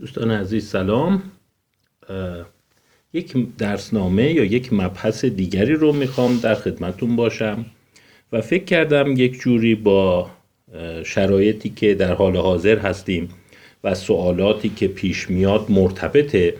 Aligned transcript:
دوستان 0.00 0.30
عزیز 0.30 0.68
سلام. 0.68 1.22
یک 3.12 3.56
درسنامه 3.58 4.32
یا 4.32 4.44
یک 4.44 4.72
مبحث 4.72 5.24
دیگری 5.24 5.74
رو 5.74 5.92
می‌خوام 5.92 6.38
در 6.38 6.54
خدمتون 6.54 7.16
باشم 7.16 7.66
و 8.32 8.40
فکر 8.40 8.64
کردم 8.64 9.12
یک 9.16 9.40
جوری 9.40 9.74
با 9.74 10.30
شرایطی 11.04 11.68
که 11.68 11.94
در 11.94 12.14
حال 12.14 12.36
حاضر 12.36 12.78
هستیم 12.78 13.28
و 13.84 13.94
سوالاتی 13.94 14.68
که 14.68 14.88
پیش 14.88 15.30
میاد 15.30 15.70
مرتبطه 15.70 16.54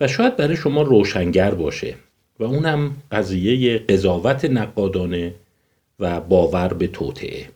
و 0.00 0.08
شاید 0.08 0.36
برای 0.36 0.56
شما 0.56 0.82
روشنگر 0.82 1.54
باشه 1.54 1.94
و 2.38 2.44
اونم 2.44 2.96
قضیه 3.12 3.78
قضاوت 3.78 4.44
نقادانه 4.44 5.34
و 6.00 6.20
باور 6.20 6.68
به 6.68 6.86
توطعه 6.86 7.48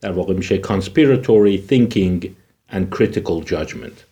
در 0.00 0.12
واقع 0.12 0.34
میشه 0.34 0.60
conspiratory 0.62 1.58
thinking 1.70 2.26
and 2.72 2.96
critical 2.96 3.50
judgment. 3.50 4.11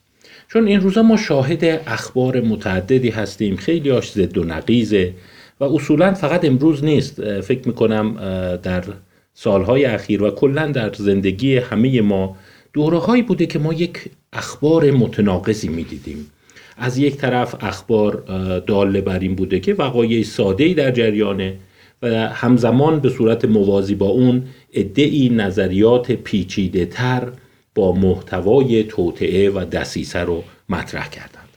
چون 0.53 0.67
این 0.67 0.81
روزا 0.81 1.03
ما 1.03 1.17
شاهد 1.17 1.65
اخبار 1.87 2.41
متعددی 2.41 3.11
هستیم 3.11 3.57
خیلی 3.57 3.91
هاش 3.91 4.11
زد 4.11 4.39
و 4.39 4.45
نقیزه 4.45 5.13
و 5.61 5.65
اصولا 5.65 6.15
فقط 6.15 6.45
امروز 6.45 6.85
نیست. 6.85 7.41
فکر 7.41 7.69
می‌کنم 7.69 8.17
در 8.63 8.85
سالهای 9.35 9.85
اخیر 9.85 10.23
و 10.23 10.31
کلا 10.31 10.67
در 10.67 10.93
زندگی 10.93 11.57
همه 11.57 12.01
ما 12.01 12.37
دوره 12.73 12.99
هایی 12.99 13.23
بوده 13.23 13.47
که 13.47 13.59
ما 13.59 13.73
یک 13.73 14.11
اخبار 14.33 14.91
متناقضی 14.91 15.69
می‌دیدیم. 15.69 16.27
از 16.77 16.99
یک 16.99 17.17
طرف 17.17 17.55
اخبار 17.61 18.23
داله 18.67 19.01
بر 19.01 19.19
این 19.19 19.35
بوده 19.35 19.61
که 19.61 19.75
وقایع 19.75 20.23
ساده 20.23 20.75
در 20.75 20.91
جریانه 20.91 21.57
و 22.03 22.29
همزمان 22.29 23.01
به 23.01 23.09
صورت 23.09 23.45
موازی 23.45 23.95
با 23.95 24.07
اون 24.07 24.43
ادعی 24.73 25.29
نظریات 25.29 26.13
پیچیده 26.13 26.87
تر 26.87 27.29
محتوای 27.81 28.85
توطعه 28.85 29.51
و 29.51 29.65
دسیسه 29.65 30.21
رو 30.21 30.45
مطرح 30.69 31.11
کردند. 31.11 31.49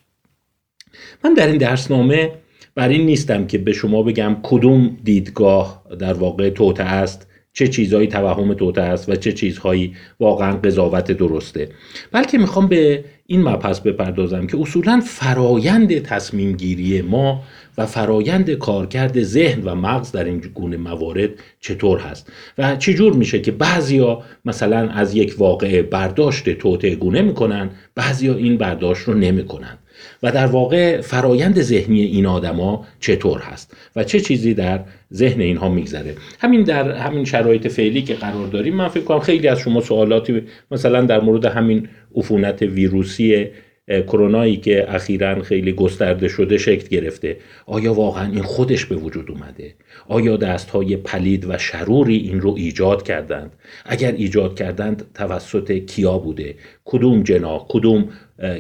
من 1.24 1.34
در 1.34 1.48
این 1.48 1.58
درسنامه 1.58 2.32
بر 2.76 2.88
این 2.88 3.06
نیستم 3.06 3.48
که 3.48 3.58
به 3.58 3.74
شما 3.74 4.04
بگم 4.04 4.38
کدوم 4.44 4.98
دیدگاه 5.04 5.84
در 6.00 6.14
واقع 6.14 6.50
توطعه 6.50 6.88
است 6.88 7.28
چه 7.54 7.68
چیزهایی 7.68 8.08
توهم 8.08 8.54
توته 8.54 8.82
است 8.82 9.10
و 9.10 9.16
چه 9.16 9.32
چیزهایی 9.32 9.96
واقعا 10.20 10.58
قضاوت 10.58 11.12
درسته. 11.12 11.70
بلکه 12.12 12.38
می‌خوام 12.38 12.68
به 12.68 13.04
این 13.26 13.42
مبحث 13.42 13.80
بپردازم 13.80 14.48
که 14.48 14.58
اصولا 14.58 15.02
فرایند 15.06 16.00
تصمیم 16.00 16.52
گیری 16.52 17.02
ما 17.02 17.44
و 17.78 17.86
فرایند 17.86 18.52
کارکرد 18.52 19.24
ذهن 19.24 19.64
و 19.64 19.76
مغز 19.76 20.12
در 20.12 20.24
این 20.24 20.38
گونه 20.38 20.78
موارد 20.78 21.30
چطور 21.60 22.00
هست 22.00 22.32
و 22.58 22.76
چجور 22.76 23.14
میشه 23.14 23.42
که 23.42 23.52
بعضیا 23.52 24.24
مثلا 24.46 24.90
از 24.90 25.16
یک 25.16 25.36
واقعه 25.38 25.84
برداشت 25.84 26.50
توته 26.50 26.96
گونه 26.96 27.22
می‌کنن 27.22 27.70
بعضیا 27.96 28.36
این 28.36 28.58
برداشت 28.58 29.04
رو 29.04 29.14
نمی‌کنن. 29.14 29.78
و 30.24 30.32
در 30.32 30.46
واقع 30.46 31.02
فرایند 31.02 31.62
ذهنی 31.62 32.02
این 32.02 32.26
آدما 32.26 32.86
چطور 33.00 33.40
هست 33.40 33.78
و 33.96 34.04
چه 34.04 34.20
چیزی 34.20 34.54
در 34.54 34.80
ذهن 35.14 35.42
اینها 35.42 35.70
میگذره. 35.70 36.16
همین 36.40 36.64
در 36.64 36.92
همین 36.92 37.26
شرایط 37.26 37.68
فعلی 37.68 38.02
که 38.02 38.14
قرار 38.14 38.48
داریم 38.48 38.76
من 38.76 38.88
فکر 38.88 39.04
کنم 39.04 39.20
خیلی 39.20 39.48
از 39.48 39.60
شما 39.60 39.82
سوالاتی 39.82 40.42
مثلا 40.72 41.02
در 41.02 41.20
مورد 41.20 41.46
همین 41.46 41.88
عفونت 42.16 42.62
ویروسی 42.62 43.48
کرونایی 43.88 44.58
که 44.58 44.96
اخیرا 44.96 45.42
خیلی 45.42 45.74
گسترده 45.74 46.28
شده 46.28 46.58
شکل 46.58 46.88
گرفته. 46.88 47.38
آیا 47.66 47.94
واقعا 47.94 48.32
این 48.32 48.44
خودش 48.44 48.86
به 48.86 48.96
وجود 48.96 49.32
اومده؟ 49.32 49.76
آیا 50.08 50.38
دست 50.38 50.70
های 50.70 50.98
پلید 50.98 51.50
و 51.50 51.58
شروری 51.58 52.18
این 52.18 52.42
رو 52.42 52.54
ایجاد 52.58 53.04
کردند؟ 53.04 53.52
اگر 53.86 54.12
ایجاد 54.12 54.56
کردند 54.56 55.06
توسط 55.14 55.72
کیا 55.72 56.18
بوده؟ 56.18 56.56
کدوم 56.86 57.24
جناح 57.24 57.66
کدوم 57.70 58.10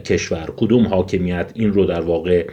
کشور 0.05 0.53
کدوم 0.57 0.87
حاکمیت 0.87 1.51
این 1.55 1.73
رو 1.73 1.85
در 1.85 2.01
واقع 2.01 2.47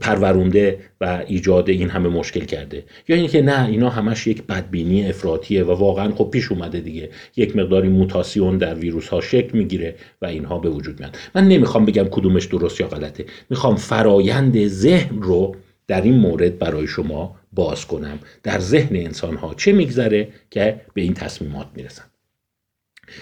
پرورونده 0.00 0.78
و 1.00 1.24
ایجاد 1.26 1.70
این 1.70 1.90
همه 1.90 2.08
مشکل 2.08 2.44
کرده. 2.44 2.84
یا 3.08 3.16
اینکه 3.16 3.42
نه 3.42 3.66
اینا 3.66 3.90
همش 3.90 4.26
یک 4.26 4.42
بدبینی 4.42 5.08
افراطیه 5.08 5.64
و 5.64 5.70
واقعا 5.70 6.14
خب 6.14 6.30
پیش 6.32 6.52
اومده 6.52 6.80
دیگه. 6.80 7.10
یک 7.36 7.56
مقداری 7.56 7.88
موتاسیون 7.88 8.58
در 8.58 8.74
ویروس 8.74 9.08
ها 9.08 9.20
شکل 9.20 9.58
می‌گیره 9.58 9.94
و 10.22 10.26
اینها 10.26 10.58
به 10.58 10.68
وجود 10.68 11.00
میاد 11.00 11.16
من 11.34 11.48
نمی‌خوام 11.48 11.84
بگم 11.84 12.04
کدومش 12.04 12.44
درست 12.44 12.80
یا 12.80 12.88
غلطه. 12.88 13.24
می‌خوام 13.50 13.76
فرایند 13.76 14.66
ذهن 14.66 15.22
رو 15.22 15.56
در 15.86 16.02
این 16.02 16.14
مورد 16.14 16.58
برای 16.58 16.86
شما 16.86 17.36
باز 17.52 17.86
کنم. 17.86 18.18
در 18.42 18.58
ذهن 18.58 18.96
انسان 18.96 19.36
ها 19.36 19.54
چه 19.54 19.72
میگذره 19.72 20.28
که 20.50 20.80
به 20.94 21.02
این 21.02 21.14
تصمیمات 21.14 21.66
می‌رسن 21.76 22.04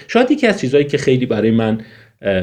شاید 0.09 0.31
یکی 0.31 0.47
از 0.47 0.61
چیزهایی 0.61 0.87
که 0.87 0.99
خیلی 0.99 1.27
برای 1.27 1.51
من 1.51 1.81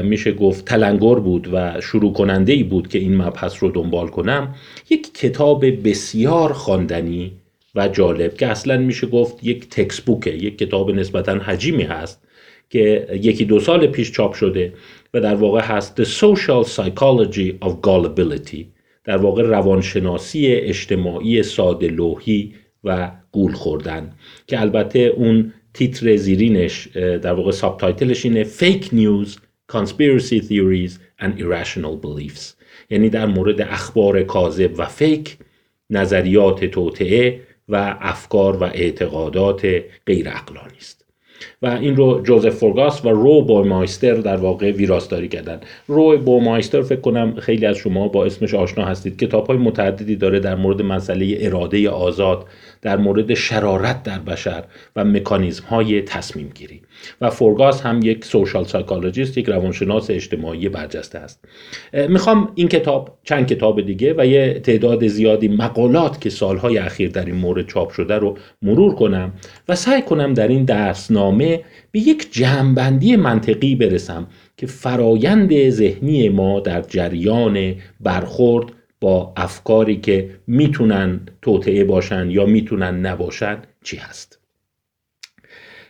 میشه 0.02 0.32
گفت 0.32 0.64
تلنگر 0.64 1.14
بود 1.14 1.48
و 1.52 1.80
شروع 1.80 2.12
کننده 2.12 2.52
ای 2.52 2.62
بود 2.62 2.88
که 2.88 2.98
این 2.98 3.16
مبحث 3.16 3.62
رو 3.62 3.70
دنبال 3.70 4.08
کنم. 4.08 4.54
یک 4.90 5.14
کتاب 5.14 5.88
بسیار 5.88 6.52
خواندنی 6.52 7.32
و 7.74 7.88
جالب 7.88 8.34
که 8.34 8.46
اصلا 8.46 8.76
میشه 8.78 9.06
گفت 9.06 9.44
یک 9.44 9.68
تکس 9.68 10.00
بوکه 10.00 10.30
یک 10.30 10.58
کتاب 10.58 10.90
نسبتا 10.90 11.38
حجیمی 11.38 11.82
هست 11.82 12.22
که 12.70 13.08
یکی 13.22 13.44
دو 13.44 13.60
سال 13.60 13.86
پیش 13.86 14.12
چاپ 14.12 14.34
شده 14.34 14.72
و 15.14 15.20
در 15.20 15.34
واقع 15.34 15.60
هست 15.60 16.02
The 16.02 16.06
Social 16.06 16.68
Psychology 16.68 17.66
of 17.66 17.72
Gullibility 17.86 18.64
در 19.04 19.16
واقع 19.16 19.42
روانشناسی 19.42 20.46
اجتماعی 20.46 21.42
ساده 21.42 21.88
لوحی 21.88 22.54
و 22.84 23.10
گول 23.32 23.52
خوردن 23.52 24.12
که 24.46 24.60
البته 24.60 24.98
اون 24.98 25.52
تیتر 25.74 26.16
زیرینش 26.16 26.86
در 26.96 27.32
واقع 27.32 27.50
ساب 27.50 27.78
تایتلش 27.78 28.24
اینه 28.24 28.44
Fake 28.44 28.84
News 28.84 29.49
conspiracy 29.76 30.40
theories 30.48 30.92
and 31.22 31.32
irrational 31.38 31.96
beliefs. 31.96 32.56
یعنی 32.90 33.08
در 33.08 33.26
مورد 33.26 33.60
اخبار 33.60 34.22
کاذب 34.22 34.74
و 34.78 34.86
fake 34.86 35.38
نظریات 35.90 36.64
توطئه 36.64 37.40
و 37.68 37.96
افکار 38.00 38.56
و 38.56 38.64
اعتقادات 38.64 39.66
غیر 40.06 40.28
عقلانی 40.28 40.76
است 40.78 41.04
و 41.62 41.66
این 41.66 41.96
رو 41.96 42.20
جوزف 42.22 42.54
فورگاس 42.54 43.04
و 43.04 43.08
روی 43.08 43.42
بومایستر 43.42 44.14
در 44.14 44.36
واقع 44.36 44.70
ویراستاری 44.70 45.28
کردن 45.28 45.60
روی 45.86 46.18
بومایستر 46.18 46.82
فکر 46.82 47.00
کنم 47.00 47.34
خیلی 47.40 47.66
از 47.66 47.76
شما 47.76 48.08
با 48.08 48.24
اسمش 48.24 48.54
آشنا 48.54 48.84
هستید. 48.84 49.18
کتاب 49.18 49.46
های 49.46 49.56
متعددی 49.56 50.16
داره 50.16 50.40
در 50.40 50.54
مورد 50.54 50.82
مسئله 50.82 51.36
اراده 51.40 51.90
آزاد 51.90 52.46
در 52.82 52.96
مورد 52.96 53.34
شرارت 53.34 54.02
در 54.02 54.18
بشر 54.18 54.64
و 54.96 55.04
مکانیزم 55.04 55.64
های 55.64 56.02
تصمیم 56.02 56.52
گیری 56.54 56.82
و 57.20 57.30
فورگاس 57.30 57.82
هم 57.82 58.00
یک 58.02 58.24
social 58.24 58.64
psychologist 58.64 59.38
یک 59.38 59.48
روانشناس 59.48 60.10
اجتماعی 60.10 60.68
برجسته 60.68 61.18
است. 61.18 61.44
می‌خوام 62.08 62.52
این 62.54 62.68
کتاب 62.68 63.18
چند 63.24 63.46
کتاب 63.46 63.80
دیگه 63.80 64.14
و 64.18 64.26
یه 64.26 64.60
تعداد 64.64 65.06
زیادی 65.06 65.48
مقالات 65.48 66.20
که 66.20 66.30
سالهای 66.30 66.78
اخیر 66.78 67.10
در 67.10 67.24
این 67.24 67.34
مورد 67.34 67.66
چاپ 67.66 67.90
شده 67.90 68.14
رو 68.14 68.36
مرور 68.62 68.94
کنم 68.94 69.32
و 69.68 69.74
سعی 69.74 70.02
کنم 70.02 70.34
در 70.34 70.48
این 70.48 70.64
درسنامه 70.64 71.29
به 71.38 72.00
یک 72.00 72.32
جمعبندی 72.32 73.16
منطقی 73.16 73.74
برسم 73.74 74.26
که 74.56 74.66
فرایند 74.66 75.70
ذهنی 75.70 76.28
ما 76.28 76.60
در 76.60 76.80
جریان 76.80 77.74
برخورد 78.00 78.72
با 79.00 79.32
افکاری 79.36 79.96
که 79.96 80.30
می‌تونن 80.46 81.20
توطعه 81.42 81.84
باشن 81.84 82.30
یا 82.30 82.46
می‌تونن 82.46 83.06
نباشن 83.06 83.58
چی 83.84 83.96
هست. 83.96 84.40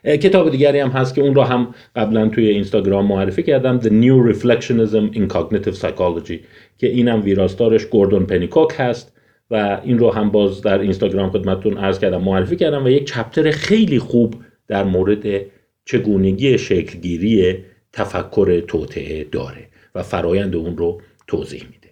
کتاب 0.04 0.50
دیگری 0.50 0.80
هم 0.80 0.88
هست 0.88 1.14
که 1.14 1.22
اون 1.22 1.34
رو 1.34 1.42
هم 1.42 1.74
قبلا 1.96 2.28
توی 2.28 2.48
اینستاگرام 2.48 3.06
معرفی 3.06 3.42
کردم 3.42 3.80
The 3.80 3.84
New 3.84 4.34
Reflectionism 4.34 5.16
in 5.16 5.34
Cognitive 5.34 5.80
Psychology 5.80 6.38
که 6.78 6.86
اینم 6.86 7.22
ویراستارش 7.22 7.84
گوردون 7.84 8.26
پنیکوک 8.26 8.74
هست 8.76 9.16
و 9.50 9.80
این 9.84 9.98
رو 9.98 10.10
هم 10.10 10.30
باز 10.30 10.62
در 10.62 10.78
اینستاگرام 10.78 11.30
خدمتتون 11.30 11.78
عرض 11.78 11.98
کردم 11.98 12.22
معرفی 12.22 12.56
کردم 12.56 12.84
و 12.84 12.88
یک 12.88 13.04
چپتر 13.04 13.50
خیلی 13.50 13.98
خوب 13.98 14.34
در 14.70 14.84
مورد 14.84 15.40
چگونگی 15.84 16.58
شکلگیری 16.58 17.58
تفکر 17.92 18.60
توطعه 18.60 19.24
داره 19.24 19.66
و 19.94 20.02
فرایند 20.02 20.56
اون 20.56 20.76
رو 20.76 21.00
توضیح 21.26 21.64
میده. 21.64 21.90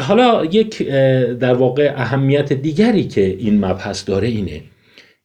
حالا 0.00 0.44
یک 0.44 0.82
در 1.38 1.54
واقع 1.54 1.92
اهمیت 1.96 2.52
دیگری 2.52 3.04
که 3.04 3.20
این 3.20 3.64
مبحث 3.64 4.08
داره 4.08 4.28
اینه 4.28 4.62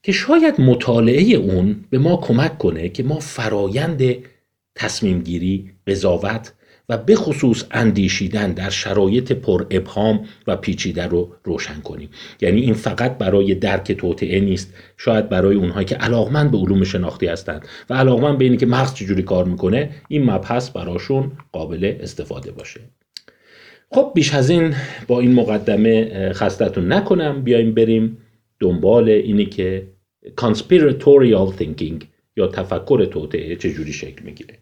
که 0.04 0.12
شاید 0.12 0.62
مطالعه 0.62 1.22
اون 1.22 1.86
به 1.90 1.98
ما 1.98 2.18
کمک 2.18 2.58
کنه 2.58 2.90
که 2.90 3.04
ما 3.04 3.20
فرایند 3.20 4.04
تصمیم 4.76 5.20
گیری، 5.20 5.72
قضاوت 5.88 6.54
و 6.90 6.98
به 6.98 7.16
خصوص 7.16 7.64
اندیشیدن 7.72 8.52
در 8.52 8.70
شرایط 8.70 9.32
پر 9.32 9.66
ابهام 9.72 10.26
و 10.48 10.56
پیچیده 10.56 11.08
رو 11.08 11.36
روشن 11.44 11.82
کنیم. 11.82 12.10
یعنی 12.42 12.62
این 12.62 12.74
فقط 12.74 13.18
برای 13.18 13.56
درک 13.56 13.92
توطعه 13.92 14.40
نیست. 14.40 14.74
شاید 14.98 15.30
برای 15.30 15.56
اونهایی 15.56 15.86
که 15.86 15.96
علاقمند 15.96 16.52
به 16.52 16.58
علوم 16.58 16.84
شناختی 16.84 17.28
هستند 17.28 17.68
و 17.90 17.94
علاقمند 17.94 18.38
به 18.38 18.46
اینه 18.46 18.58
که 18.58 18.66
مغز 18.66 18.94
چجوری 18.94 19.24
کار 19.24 19.46
می‌کنه 19.46 19.90
این 20.08 20.32
مبحث 20.32 20.70
براشون 20.70 21.32
قابل 21.52 21.94
استفاده 22.00 22.52
باشه. 22.52 22.80
خب 23.92 24.12
بیش 24.16 24.34
از 24.34 24.50
این 24.50 24.76
با 25.08 25.20
این 25.20 25.34
مقدمه 25.34 26.30
خستتون 26.34 26.94
نکنم. 26.94 27.44
بیایم 27.44 27.74
بریم 27.74 28.18
دنبال 28.60 29.10
اینی 29.10 29.46
که 29.46 29.88
conspiratorial 30.42 31.60
thinking 31.60 32.06
یا 32.38 32.48
تفکر 32.48 33.06
توطعه 33.06 33.56
چجوری 33.56 33.94
شکل 33.94 34.26
می‌گیره. 34.26 34.58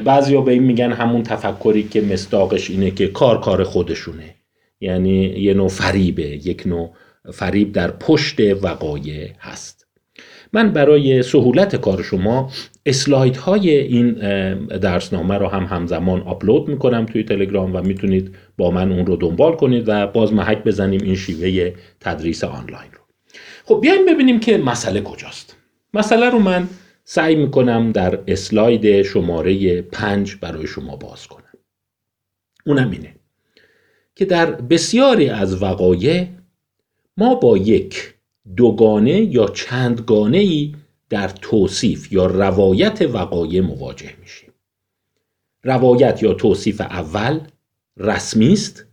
بعضیا 0.00 0.40
به 0.40 0.52
این 0.52 0.62
میگن 0.62 0.92
همون 0.92 1.22
تفکری 1.22 1.82
که 1.82 2.00
مستاقش 2.00 2.70
اینه 2.70 2.90
که 2.90 3.08
کار 3.08 3.40
کار 3.40 3.64
خودشونه. 3.64 4.34
یعنی 4.80 5.24
یه 5.24 5.54
نوع 5.54 5.68
فریبه 5.68 6.22
یک 6.22 6.62
نوع 6.66 6.92
فریب 7.32 7.72
در 7.72 7.90
پشت 7.90 8.40
وقایع 8.62 9.30
هست. 9.40 9.86
من 10.52 10.72
برای 10.72 11.22
سهولت 11.22 11.76
کار 11.76 12.02
شما 12.02 12.50
اسلاید 12.86 13.36
های 13.36 13.70
این 13.70 14.12
درسنامه 14.78 15.34
رو 15.34 15.48
هم 15.48 15.64
همزمان 15.64 16.20
آپلود 16.20 16.68
می‌کنم 16.68 17.06
توی 17.06 17.24
تلگرام 17.24 17.76
و 17.76 17.82
می‌تونید 17.82 18.34
با 18.58 18.70
من 18.70 18.92
اون 18.92 19.06
رو 19.06 19.16
دنبال 19.16 19.56
کنید 19.56 19.84
و 19.86 20.06
باز 20.06 20.32
محک 20.32 20.64
بزنیم 20.64 21.00
این 21.04 21.14
شیوه 21.14 21.72
تدریس 22.00 22.44
آنلاین 22.44 22.90
رو. 22.92 22.98
خب 23.64 23.80
بیایم 23.80 24.06
ببینیم 24.06 24.40
که 24.40 24.58
مسئله 24.58 25.00
کجاست. 25.00 25.56
مسئله 25.94 26.30
رو 26.30 26.38
من 26.38 26.68
سعی 27.14 27.34
می‌کنم 27.34 27.92
در 27.92 28.20
اسلاید 28.26 29.02
شماره 29.02 29.82
پنج 29.82 30.36
برای 30.40 30.66
شما 30.66 30.96
باز 30.96 31.26
کنم. 31.26 31.52
اونم 32.66 32.90
اینه 32.90 33.14
که 34.14 34.24
در 34.24 34.50
بسیاری 34.50 35.28
از 35.28 35.62
وقایع 35.62 36.26
ما 37.16 37.34
با 37.34 37.56
یک 37.56 38.14
دوگانه 38.56 39.20
یا 39.20 39.46
چندگانه 39.46 40.38
ای 40.38 40.74
در 41.08 41.28
توصیف 41.28 42.12
یا 42.12 42.26
روایت 42.26 43.02
وقایع 43.02 43.60
مواجه 43.60 44.10
میشیم. 44.20 44.52
روایت 45.64 46.22
یا 46.22 46.34
توصیف 46.34 46.80
اول 46.80 47.40
رسمی 47.96 48.52
است. 48.52 48.86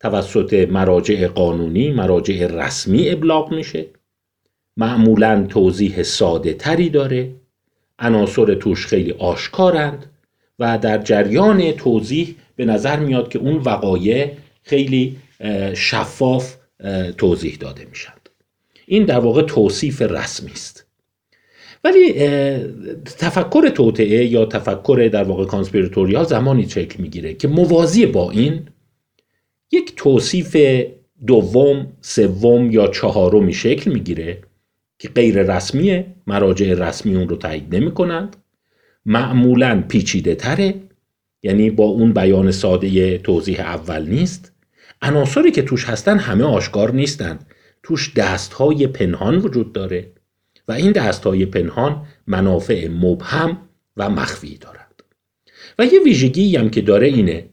توسط 0.00 0.68
مراجع 0.70 1.26
قانونی 1.26 1.92
مراجع 1.92 2.46
رسمی 2.46 3.10
ابلاغ 3.10 3.54
میشه. 3.54 3.86
معمولا 4.76 5.46
توضیح 5.48 6.02
ساده 6.02 6.54
تری 6.54 6.90
داره. 6.90 7.45
عناصر 7.98 8.54
توش 8.54 8.86
خیلی 8.86 9.12
آشکارند 9.12 10.06
و 10.58 10.78
در 10.78 10.98
جریان 10.98 11.72
توضیح 11.72 12.34
به 12.56 12.64
نظر 12.64 12.98
میاد 12.98 13.28
که 13.28 13.38
اون 13.38 13.56
وقایع 13.56 14.30
خیلی 14.62 15.16
شفاف 15.74 16.56
توضیح 17.18 17.56
داده 17.60 17.84
میشند. 17.84 18.28
این 18.86 19.04
در 19.04 19.18
واقع 19.18 19.42
توصیف 19.42 20.02
رسمی 20.02 20.50
است. 20.50 20.86
ولی 21.84 22.12
تفکر 23.04 23.68
توطعه 23.68 24.24
یا 24.24 24.46
تفکر 24.46 25.10
در 25.12 25.24
واقع 25.24 25.44
کانسپیراتوریال 25.44 26.24
زمانی 26.24 26.68
شکل 26.68 27.02
می‌گیره 27.02 27.34
که 27.34 27.48
موازی 27.48 28.06
با 28.06 28.30
این 28.30 28.68
یک 29.72 29.92
توصیف 29.96 30.56
دوم، 31.26 31.92
سوم 32.00 32.70
یا 32.70 32.88
چهارمی 32.88 33.52
شکل 33.52 33.90
می‌گیره 33.90 34.38
که 34.98 35.08
غیر 35.08 35.42
رسمیه 35.56 36.14
مراجع 36.26 36.74
رسمی 36.74 37.16
اون 37.16 37.28
رو 37.28 37.36
تایید 37.36 37.74
نمی 37.76 37.90
کنند 37.90 38.36
معمولا 39.06 39.84
پیچیده 39.88 40.34
تره 40.34 40.74
یعنی 41.42 41.70
با 41.70 41.84
اون 41.84 42.12
بیان 42.12 42.50
ساده 42.50 43.18
توضیح 43.18 43.60
اول 43.60 44.08
نیست. 44.08 44.52
عناصری 45.02 45.50
که 45.50 45.62
توش 45.62 45.84
هستن 45.84 46.18
همه 46.18 46.44
آشکار 46.44 46.92
نیستند. 46.92 47.46
توش 47.82 48.12
دستهای 48.14 48.86
پنهان 48.86 49.36
وجود 49.36 49.72
داره 49.72 50.12
و 50.68 50.72
این 50.72 50.92
دستهای 50.92 51.46
پنهان 51.46 52.06
منافع 52.26 52.88
مبهم 52.88 53.58
و 53.96 54.10
مخفی 54.10 54.58
دارد 54.58 55.04
و 55.78 55.86
یه 55.86 56.00
ویژگی 56.04 56.56
هم 56.56 56.70
که 56.70 56.80
داره 56.80 57.06
اینه 57.06 57.48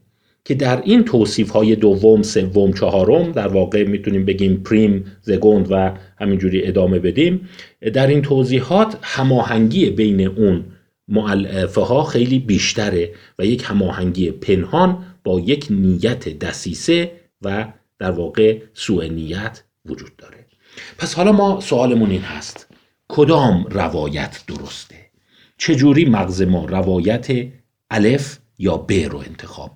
که 0.46 0.56
در 0.56 0.82
این 0.82 1.04
توصیف 1.04 1.50
های 1.50 1.76
دوم 1.76 2.22
سوم 2.22 2.74
چهارم 2.74 3.32
در 3.32 3.48
واقع 3.48 3.84
می‌تونیم 3.84 4.26
بگیم 4.26 4.64
پریم 4.64 5.06
زگوند 5.22 5.68
و 5.72 5.92
همینجوری 6.20 6.68
ادامه 6.68 7.00
بدیم. 7.00 7.50
در 7.94 8.08
این 8.08 8.22
توضیحات 8.22 8.98
هماهنگی 9.02 9.90
بین 9.90 10.28
اون 10.28 10.66
معلفه 11.08 11.82
ها 11.82 12.04
خیلی 12.04 12.40
بیشتره 12.40 13.14
و 13.40 13.46
یک 13.46 13.64
هماهنگی 13.66 14.32
پنهان 14.32 15.06
با 15.24 15.40
یک 15.40 15.68
نیت 15.70 16.40
دسیسه 16.40 17.12
و 17.42 17.68
در 18.00 18.12
واقع 18.12 18.58
سوء 18.74 19.08
نیت 19.08 19.64
وجود 19.86 20.16
داره. 20.18 20.46
پس 20.98 21.14
حالا 21.14 21.32
ما 21.32 21.60
سوالمون 21.60 22.12
این 22.12 22.22
هست 22.22 22.68
کدام 23.08 23.66
روایت 23.70 24.44
درسته؟ 24.48 24.96
چجوری 25.58 26.06
مغز 26.06 26.42
ما 26.42 26.66
روایت 26.66 27.48
الف 27.92 28.38
یا 28.60 28.78
ب 28.78 28.92
رو 28.92 29.18
انتخاب 29.18 29.72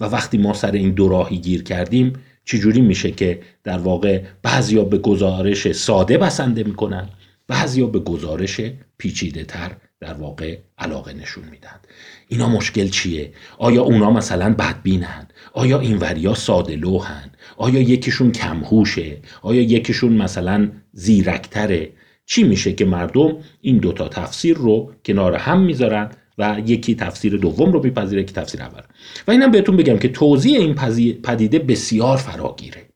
و 0.00 0.04
وقتی 0.04 0.38
ما 0.38 0.52
سر 0.52 0.72
این 0.72 0.90
دو 0.90 1.08
راهی 1.08 1.38
گیر 1.38 1.62
کردیم 1.62 2.12
چجوری 2.44 2.80
میشه 2.80 3.10
که 3.10 3.40
در 3.64 3.78
واقع 3.78 4.22
بعضیا 4.42 4.84
به 4.84 4.98
گزارش 4.98 5.72
ساده 5.72 6.18
بسنده 6.18 6.64
می‌کنن؟ 6.64 7.08
بعضیا 7.48 7.86
به 7.86 7.98
گزارش 7.98 8.60
پیچیده 8.98 9.44
تر 9.44 9.76
در 10.00 10.14
واقع 10.14 10.58
علاقه 10.78 11.12
نشون 11.12 11.44
میدن 11.44 11.80
اینا 12.28 12.48
مشکل 12.48 12.88
چیه؟ 12.88 13.32
آیا 13.58 13.82
اونا 13.82 14.10
مثلا 14.10 14.54
بدبینن؟ 14.54 15.28
آیا 15.52 15.80
این 15.80 15.96
وریا 15.96 16.34
ساده 16.34 16.76
لوحن؟ 16.76 17.30
آیا 17.56 17.80
یکیشون 17.80 18.32
کمهوشه؟ 18.32 19.16
آیا 19.42 19.62
یکیشون 19.62 20.12
مثلا 20.12 20.68
زیرکتره؟ 20.92 21.92
چی 22.26 22.44
میشه 22.44 22.72
که 22.72 22.84
مردم 22.84 23.36
این 23.60 23.78
دوتا 23.78 24.08
تفسیر 24.08 24.56
رو 24.56 24.92
کنار 25.04 25.34
هم 25.34 25.60
می‌ذارن 25.60 26.10
و 26.38 26.56
یکی 26.66 26.94
تفسیر 26.94 27.36
دوم 27.36 27.72
رو 27.72 27.82
میپذیره 27.84 28.24
که 28.24 28.32
تفسیر 28.32 28.62
اول. 28.62 28.82
و 29.26 29.30
اینم 29.30 29.50
بهتون 29.50 29.76
بگم 29.76 29.98
که 29.98 30.08
توضیح 30.08 30.58
این 30.58 30.74
پدیده 31.22 31.58
بسیار 31.58 32.16
فراگیره. 32.16 32.88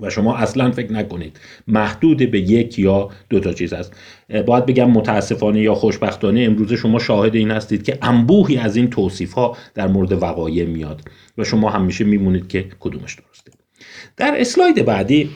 و 0.00 0.10
شما 0.10 0.36
اصلا 0.36 0.70
فکر 0.70 0.92
نکنید 0.92 1.40
محدود 1.66 2.30
به 2.30 2.40
یک 2.40 2.78
یا 2.78 3.10
دو 3.28 3.40
تا 3.40 3.52
چیز 3.52 3.72
است. 3.72 3.92
باید 4.46 4.66
بگم 4.66 4.90
متاسفانه 4.90 5.60
یا 5.60 5.74
خوشبختانه 5.74 6.40
امروز 6.40 6.72
شما 6.72 6.98
شاهد 6.98 7.34
این 7.34 7.50
هستید 7.50 7.82
که 7.82 7.98
انبوهی 8.02 8.56
از 8.56 8.76
این 8.76 8.90
توصیف 8.90 9.32
ها 9.32 9.56
در 9.74 9.86
مورد 9.86 10.22
وقایع 10.22 10.66
میاد 10.66 11.00
و 11.38 11.44
شما 11.44 11.70
همیشه 11.70 12.04
میمونید 12.04 12.48
که 12.48 12.66
کدومش 12.80 13.14
درسته. 13.14 13.52
در 14.16 14.40
اسلاید 14.40 14.84
بعدی 14.84 15.30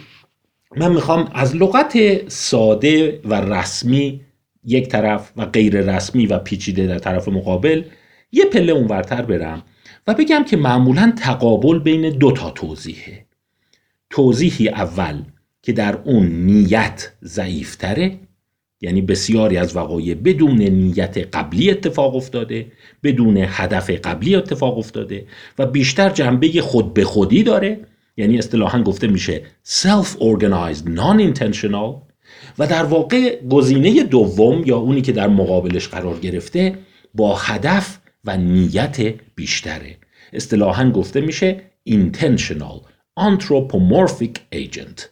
من 0.76 0.92
می‌خوام 0.92 1.30
از 1.34 1.56
لغت 1.56 2.28
ساده 2.28 3.20
و 3.24 3.34
رسمی 3.34 4.20
یک 4.68 4.88
طرف 4.88 5.32
و 5.36 5.46
غیر 5.46 5.80
رسمی 5.80 6.26
و 6.26 6.38
پیچیده 6.38 6.86
در 6.86 6.98
طرف 6.98 7.28
مقابل 7.28 7.82
یه 8.32 8.44
پله 8.44 8.72
اونورتر 8.72 9.22
برم 9.22 9.62
و 10.06 10.14
بگم 10.14 10.44
که 10.44 10.56
معمولا 10.56 11.12
تقابل 11.18 11.78
بین 11.78 12.10
دو 12.10 12.32
تا 12.32 12.50
توضیحه. 12.50 13.26
توضیحی 14.10 14.68
اول 14.68 15.22
که 15.62 15.72
در 15.72 15.98
اون 16.04 16.26
نیت 16.26 17.12
ضعیفتره 17.24 18.18
یعنی 18.80 19.02
بسیاری 19.02 19.56
از 19.56 19.76
وقایع 19.76 20.14
بدون 20.14 20.62
نیت 20.62 21.36
قبلی 21.36 21.70
اتفاق 21.70 22.16
افتاده 22.16 22.66
بدون 23.02 23.36
هدف 23.36 23.90
قبلی 23.90 24.34
اتفاق 24.34 24.78
افتاده 24.78 25.26
و 25.58 25.66
بیشتر 25.66 26.10
جنبه 26.10 26.60
خود 26.60 26.94
به 26.94 27.04
خودی 27.04 27.42
داره 27.42 27.80
یعنی 28.16 28.38
اصطلاحا 28.38 28.82
گفته 28.82 29.06
میشه 29.06 29.42
self 29.66 30.06
organized 30.06 30.84
non-intentional 30.84 32.07
و 32.58 32.66
در 32.66 32.84
واقع 32.84 33.42
گزینه 33.50 34.02
دوم 34.02 34.62
یا 34.66 34.76
اونی 34.76 35.02
که 35.02 35.12
در 35.12 35.28
مقابلش 35.28 35.88
قرار 35.88 36.18
گرفته 36.18 36.78
با 37.14 37.36
هدف 37.36 37.98
و 38.24 38.36
نیت 38.36 39.14
بیشتره. 39.34 39.96
اصطلاحا 40.32 40.90
گفته 40.90 41.20
میشه 41.20 41.60
intentional 41.88 42.80
anthropomorphic 43.20 44.54
agent. 44.54 45.02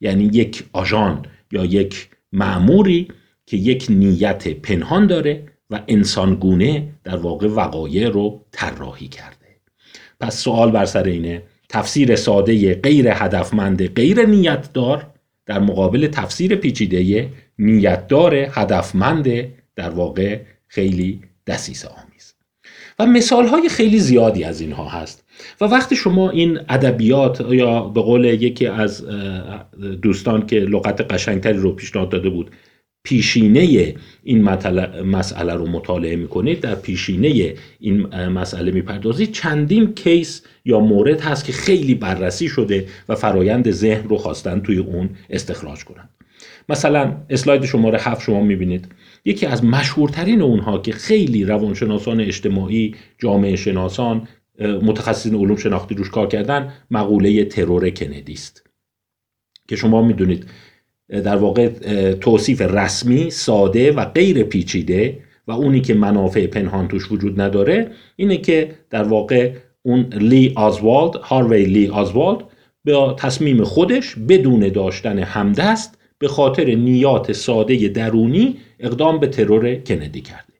یعنی 0.00 0.24
یک 0.24 0.64
آژان 0.72 1.26
یا 1.52 1.64
یک 1.64 2.08
معموری 2.32 3.08
که 3.46 3.56
یک 3.56 3.86
نیت 3.90 4.48
پنهان 4.48 5.06
داره 5.06 5.46
و 5.70 5.82
انسانگونه 5.88 6.88
در 7.04 7.16
واقع 7.16 7.46
وقایع 7.46 8.08
رو 8.08 8.44
طراحی 8.52 9.08
کرده. 9.08 9.36
پس 10.20 10.38
سوال 10.38 10.70
بر 10.70 10.84
سر 10.84 11.02
اینه 11.02 11.42
تفسیر 11.68 12.16
ساده 12.16 12.74
غیر 12.74 13.08
هدفمند 13.08 13.86
غیر 13.86 14.26
نیتدار 14.26 15.06
در 15.46 15.58
مقابل 15.58 16.06
تفسیر 16.06 16.56
پیچیده 16.56 17.28
نیتدار 17.58 18.34
هدفمند 18.34 19.28
در 19.76 19.90
واقع 19.90 20.40
خیلی 20.68 21.20
دسیسه 21.46 21.88
آمیز 21.88 22.34
و 22.98 23.06
مثال 23.06 23.46
های 23.46 23.68
خیلی 23.68 23.98
زیادی 23.98 24.44
از 24.44 24.60
اینها 24.60 24.88
هست. 24.88 25.24
و 25.60 25.64
وقتی 25.64 25.96
شما 25.96 26.30
این 26.30 26.58
ادبیات 26.68 27.46
یا 27.50 27.80
به 27.80 28.00
قول 28.00 28.24
یکی 28.24 28.66
از 28.66 29.04
دوستان 30.02 30.46
که 30.46 30.56
لغت 30.56 31.12
قشنگتری 31.12 31.58
رو 31.58 31.72
پیشنهاد 31.72 32.08
داده 32.08 32.28
بود 32.30 32.50
پیشینه 33.06 33.94
این 34.22 34.42
مسئله 35.02 35.54
رو 35.54 35.66
مطالعه 35.66 36.16
می‌کنید 36.16 36.60
در 36.60 36.74
پیشینه 36.74 37.54
این 37.80 38.06
مسئله 38.28 38.72
می‌پردازید. 38.72 39.32
چندین 39.32 39.94
کیس 39.94 40.42
یا 40.64 40.80
مورد 40.80 41.20
هست 41.20 41.44
که 41.44 41.52
خیلی 41.52 41.94
بررسی 41.94 42.48
شده 42.48 42.86
و 43.08 43.14
فرایند 43.14 43.70
ذهن 43.70 44.08
رو 44.08 44.16
خواستن 44.16 44.60
توی 44.60 44.78
اون 44.78 45.10
استخراج 45.30 45.84
کنند 45.84 46.08
مثلا 46.68 47.16
اسلاید 47.30 47.64
شماره 47.64 47.98
هفت 48.00 48.22
شما 48.22 48.40
می‌بینید. 48.40 48.88
یکی 49.24 49.46
از 49.46 49.64
مشهورترین 49.64 50.42
اونها 50.42 50.78
که 50.78 50.92
خیلی 50.92 51.44
روانشناسان 51.44 52.20
اجتماعی 52.20 52.94
جامعه 53.18 53.56
شناسان 53.56 54.28
متخصصین 54.60 55.34
علوم 55.34 55.56
شناختی 55.56 55.94
روش 55.94 56.10
کار 56.10 56.26
کردن 56.26 56.72
مقوله 56.90 57.44
ترور 57.44 57.90
کندی 57.90 58.32
است 58.32 58.66
که 59.68 59.76
شما 59.76 60.02
می‌دونید 60.02 60.46
در 61.08 61.36
واقع 61.36 61.68
توصیف 62.12 62.60
رسمی 62.60 63.30
ساده 63.30 63.92
و 63.92 64.04
غیر 64.04 64.42
پیچیده 64.42 65.18
و 65.46 65.52
اونی 65.52 65.80
که 65.80 65.94
منافع 65.94 66.46
پنهان 66.46 66.88
توش 66.88 67.12
وجود 67.12 67.40
نداره 67.40 67.90
اینه 68.16 68.36
که 68.36 68.70
در 68.90 69.02
واقع 69.02 69.52
اون 69.82 70.06
لی 70.12 70.52
آزوالد 70.56 71.14
هاروی 71.14 71.64
لی 71.64 71.88
آزوالد 71.88 72.38
به 72.84 73.14
تصمیم 73.18 73.64
خودش 73.64 74.14
بدون 74.28 74.68
داشتن 74.68 75.18
همدست 75.18 75.98
به 76.18 76.28
خاطر 76.28 76.64
نیات 76.64 77.32
ساده 77.32 77.88
درونی 77.88 78.56
اقدام 78.80 79.20
به 79.20 79.26
ترور 79.26 79.74
کندی 79.74 80.20
کرده. 80.20 80.52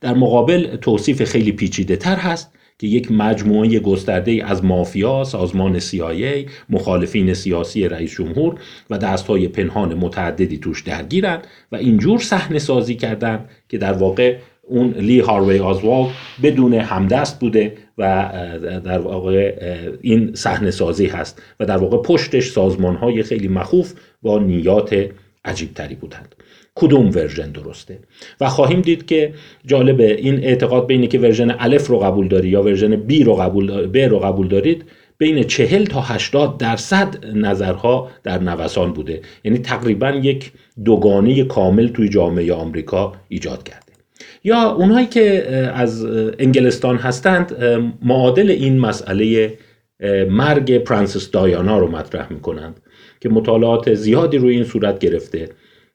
در 0.00 0.14
مقابل 0.14 0.76
توصیف 0.76 1.24
خیلی 1.24 1.52
پیچیده 1.52 1.96
تر 1.96 2.16
هست 2.16 2.52
که 2.82 2.88
یک 2.88 3.12
مجموعه 3.12 3.78
گسترده 3.78 4.44
از 4.46 4.64
مافیا، 4.64 5.24
سازمان 5.24 5.80
CIA، 5.80 6.50
مخالفین 6.70 7.34
سیاسی 7.34 7.88
رئیس 7.88 8.14
جمهور 8.14 8.54
و 8.90 8.98
دستهای 8.98 9.48
پنهان 9.48 9.94
متعددی 9.94 10.58
توش 10.58 10.82
درگیرن 10.82 11.38
و 11.72 11.76
اینجور 11.76 12.18
صحنه 12.18 12.58
سازی 12.58 12.94
کردن 12.94 13.44
که 13.68 13.78
در 13.78 13.92
واقع 13.92 14.36
اون 14.62 14.94
لی 14.98 15.20
هاروی 15.20 15.58
اسوالد 15.58 16.08
بدون 16.42 16.74
همدست 16.74 17.40
بوده 17.40 17.72
و 17.98 18.30
در 18.84 18.98
واقع 18.98 19.54
این 20.00 20.34
صحنه 20.34 20.70
سازی 20.70 21.06
هست 21.06 21.42
و 21.60 21.66
در 21.66 21.76
واقع 21.76 21.96
پشتش 21.96 22.50
سازمان 22.50 22.96
های 22.96 23.22
خیلی 23.22 23.48
مخوف 23.48 23.92
با 24.22 24.38
نیات 24.38 25.06
عجیب 25.44 25.74
تری 25.74 25.94
بودند. 25.94 26.34
کدوم 26.74 27.10
version 27.10 27.50
درسته؟ 27.50 27.98
و 28.40 28.48
خواهیم 28.48 28.80
دید 28.80 29.06
که 29.06 29.34
جالبه 29.66 30.14
این 30.14 30.44
اعتقاد 30.44 30.86
به 30.86 30.95
اینی 30.95 31.08
که 31.08 31.18
version 31.18 31.50
الف 31.58 31.86
رو 31.86 31.98
قبول 31.98 32.28
داری 32.28 32.48
یا 32.48 32.62
version 32.62 32.96
B 32.96 33.24
رو 33.24 33.34
قبول 33.34 33.86
ب 33.86 33.96
رو 33.96 34.18
قبول 34.18 34.48
دارید 34.48 34.84
بین 35.18 35.42
چهل 35.42 35.84
تا 35.84 36.00
80 36.00 36.58
درصد 36.58 37.26
نظرها 37.34 38.10
در 38.22 38.38
نوسان 38.38 38.92
بوده. 38.92 39.20
یعنی 39.44 39.58
تقریبا 39.58 40.10
یک 40.10 40.52
دوگانه 40.84 41.44
کامل 41.44 41.88
توی 41.88 42.08
جامعه 42.08 42.52
آمریکا 42.52 43.12
ایجاد 43.28 43.62
کرده. 43.62 43.92
یا 44.44 44.70
اونهایی 44.70 45.06
که 45.06 45.48
از 45.74 46.04
انگلستان 46.38 46.96
هستند 46.96 47.64
معادل 48.02 48.50
این 48.50 48.78
مسئله 48.78 49.52
مرگ 50.30 50.78
پرنسس 50.78 51.30
دایانا 51.30 51.78
رو 51.78 51.90
مطرح 51.90 52.32
می‌کنند. 52.32 52.80
که 53.22 53.28
مطالعات 53.28 53.94
زیادی 53.94 54.38
روی 54.38 54.54
این 54.54 54.64
صورت 54.64 54.98
گرفته 54.98 55.48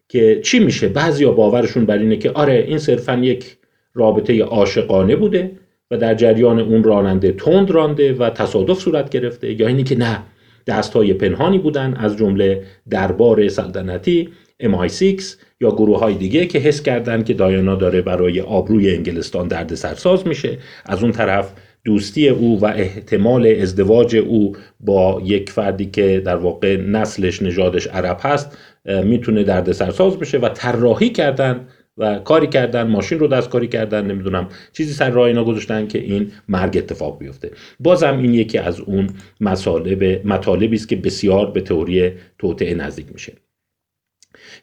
که 0.09 0.41
چی 0.43 0.59
میشه؟ 0.59 0.87
بعضیا 0.87 1.31
باورشون 1.31 1.85
بر 1.85 1.97
اینه 1.97 2.17
که 2.17 2.31
آره 2.31 2.65
این 2.67 2.77
صرفا 2.77 3.15
یک 3.15 3.57
رابطه 3.93 4.43
عاشقانه 4.43 5.15
بوده 5.15 5.51
و 5.91 5.97
در 5.97 6.15
جریان 6.15 6.59
اون 6.59 6.83
راننده 6.83 7.31
تند 7.31 7.71
رانده 7.71 8.13
و 8.13 8.29
تصادف 8.29 8.79
صورت 8.79 9.09
گرفته 9.09 9.61
یا 9.61 9.67
اینی 9.67 9.83
که 9.83 9.95
نه 9.95 10.23
دستهای 10.67 11.13
پنهانی 11.13 11.59
بودن 11.59 11.93
از 11.93 12.17
جمله 12.17 12.63
دربار 12.89 13.47
سلطنتی 13.47 14.29
MI6 14.63 15.23
یا 15.61 15.71
گروه 15.71 15.99
های 15.99 16.13
دیگه 16.13 16.45
که 16.45 16.59
حس 16.59 16.81
کردن 16.81 17.23
که 17.23 17.33
دایانا 17.33 17.75
داره 17.75 18.01
برای 18.01 18.41
آبروی 18.41 18.95
انگلستان 18.95 19.47
درد 19.47 19.75
سرساز 19.75 20.27
میشه. 20.27 20.57
از 20.85 21.03
اون 21.03 21.11
طرف 21.11 21.53
دوستی 21.87 22.29
او 22.29 22.59
و 22.59 22.65
احتمال 22.65 23.47
ازدواج 23.47 24.15
او 24.15 24.55
با 24.79 25.21
یک 25.25 25.49
فردی 25.49 25.85
که 25.85 26.21
در 26.25 26.35
واقع 26.35 26.77
نسلش 26.77 27.41
نژادش 27.41 27.87
عرب 27.87 28.17
هست 28.21 28.57
می‌تونه 28.85 29.43
درد 29.43 29.71
سرساز 29.71 30.19
بشه 30.19 30.37
و 30.37 30.49
طراحی 30.49 31.09
کردن 31.09 31.67
و 31.97 32.19
کاری 32.19 32.47
کردن 32.47 32.87
ماشین 32.87 33.19
رو 33.19 33.27
دستکاری 33.27 33.67
کردن 33.67 34.05
نمی‌دونم 34.05 34.47
چیزی 34.73 34.93
سر 34.93 35.09
راه 35.09 35.27
اینا 35.27 35.43
گذاشتن 35.43 35.87
که 35.87 35.99
این 35.99 36.31
مرگ 36.49 36.77
اتفاق 36.77 37.19
بیفته. 37.19 37.51
بازم 37.79 38.17
این 38.17 38.33
یکی 38.33 38.57
از 38.57 38.79
اون 38.79 39.09
مطالب 39.41 40.27
مطالبی 40.27 40.75
است 40.75 40.89
که 40.89 40.95
بسیار 40.95 41.51
به 41.51 41.61
تئوری 41.61 42.11
توطعه 42.39 42.73
نزدیک 42.73 43.05
میشه. 43.13 43.33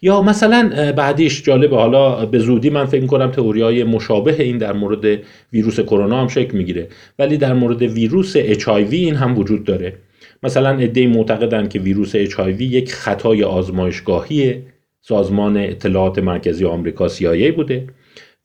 یا 0.03 0.23
مثلا 0.23 0.93
بعدیش 0.97 1.43
جالبه 1.43 1.77
حالا 1.77 2.27
به 2.27 2.39
زودی 2.39 2.71
من 2.71 2.85
فکر 2.85 3.07
کنم 3.07 3.31
تئوری 3.31 3.63
های 3.63 3.85
مشابه 3.85 4.43
این 4.43 4.59
در 4.59 4.73
مورد 4.73 5.21
ویروس 5.53 5.81
کرونا 5.81 6.21
هم 6.21 6.29
شکل 6.29 6.57
می‌گیره. 6.57 6.89
ولی 7.19 7.37
در 7.37 7.53
مورد 7.53 7.83
ویروس 7.83 8.37
HIV 8.37 8.93
این 8.93 9.15
هم 9.15 9.39
وجود 9.39 9.65
داره. 9.65 9.95
مثلا 10.43 10.71
عده 10.71 11.07
معتقدند 11.07 11.69
که 11.69 11.79
ویروس 11.79 12.17
HIV 12.17 12.61
یک 12.61 12.93
خطای 12.93 13.45
آزمایشگاهی 13.45 14.63
سازمان 15.01 15.57
اطلاعات 15.57 16.19
مرکزی 16.19 16.65
آمریکا 16.65 17.09
CIA 17.09 17.53
بوده. 17.57 17.87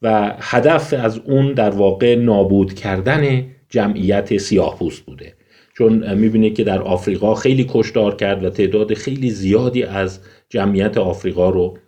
و 0.02 0.34
هدف 0.40 0.94
از 0.98 1.18
اون 1.18 1.52
در 1.52 1.70
واقع 1.70 2.14
نابود 2.14 2.74
کردن 2.74 3.44
جمعیت 3.68 4.36
سیاه 4.36 4.78
بوده. 5.06 5.34
چون 5.80 6.14
می‌بینه 6.14 6.50
که 6.50 6.64
در 6.64 6.82
آفریقا 6.82 7.34
خیلی 7.34 7.66
کشتار 7.68 8.16
کرد 8.16 8.44
و 8.44 8.50
تعداد 8.50 8.94
خیلی 8.94 9.30
زیادی 9.30 9.82
از 9.82 10.20
جمعیت 10.48 10.98
آفریقا 10.98 11.50
رو 11.50 11.78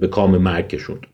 به 0.00 0.06
کام 0.06 0.38
مرگ 0.38 0.68
کشوند. 0.68 1.06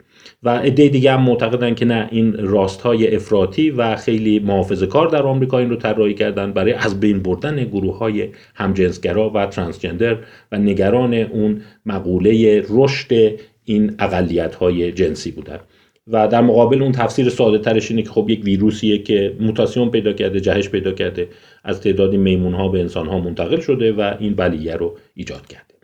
و 0.43 0.49
عده 0.49 0.89
دیگه 0.89 1.13
هم 1.13 1.23
معتقدن 1.23 1.75
که 1.75 1.85
نه 1.85 2.09
این 2.11 2.33
راست 2.39 2.81
های 2.81 3.15
افراطی 3.15 3.71
و 3.71 3.97
خیلی 3.97 4.39
محافظه 4.39 4.87
کار 4.87 5.09
در 5.09 5.23
آمریکا 5.23 5.59
این 5.59 5.71
رو 5.71 5.77
طراحی 5.77 6.15
کردن 6.15 6.53
برای 6.53 6.73
از 6.73 7.01
بین 7.01 7.23
بردن 7.23 7.65
گروه 7.65 7.99
های 7.99 8.29
همجنسگرا 8.55 9.31
و 9.31 9.47
ترانسجندر 9.47 10.19
و 10.53 10.59
نگران 10.59 11.15
اون 11.15 11.61
مقوله 11.87 12.63
رشد 12.71 13.39
این 13.65 13.95
اقلیت 13.99 14.55
های 14.55 14.93
جنسی 14.93 15.31
بودن. 15.31 15.59
و 16.07 16.29
در 16.29 16.41
مقابل 16.41 16.83
اون 16.83 16.93
تفسیر 16.93 17.29
ساده 17.29 17.59
ترش 17.59 17.91
اینه 17.91 18.03
که 18.03 18.11
خب 18.11 18.31
یک 18.31 18.45
ویروسیه 18.45 18.99
که 18.99 19.37
موتاسیون 19.41 19.91
پیدا 19.91 20.13
کرده 20.13 20.41
جهش 20.41 20.69
پیدا 20.69 20.93
کرده 20.93 21.29
از 21.65 21.81
تعدادی 21.81 22.17
میمون 22.17 22.55
ها 22.55 22.69
به 22.69 22.81
انسان 22.81 23.07
ها 23.07 23.19
منتقل 23.19 23.61
شده 23.61 23.93
و 23.93 24.15
این 24.21 24.35
بلیه 24.35 24.77
رو 24.77 24.97
ایجاد 25.15 25.47
کرده. 25.47 25.75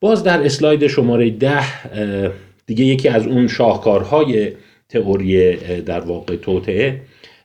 باز 0.00 0.22
در 0.22 0.44
اسلاید 0.44 0.86
شماره 0.86 1.30
ده 1.30 1.64
دیگه 2.66 2.84
یکی 2.84 3.08
از 3.08 3.26
اون 3.26 3.48
شاهکارهای 3.48 4.52
تئوری 4.88 5.56
در 5.80 6.00
واقع 6.00 6.36
توطعه 6.36 7.00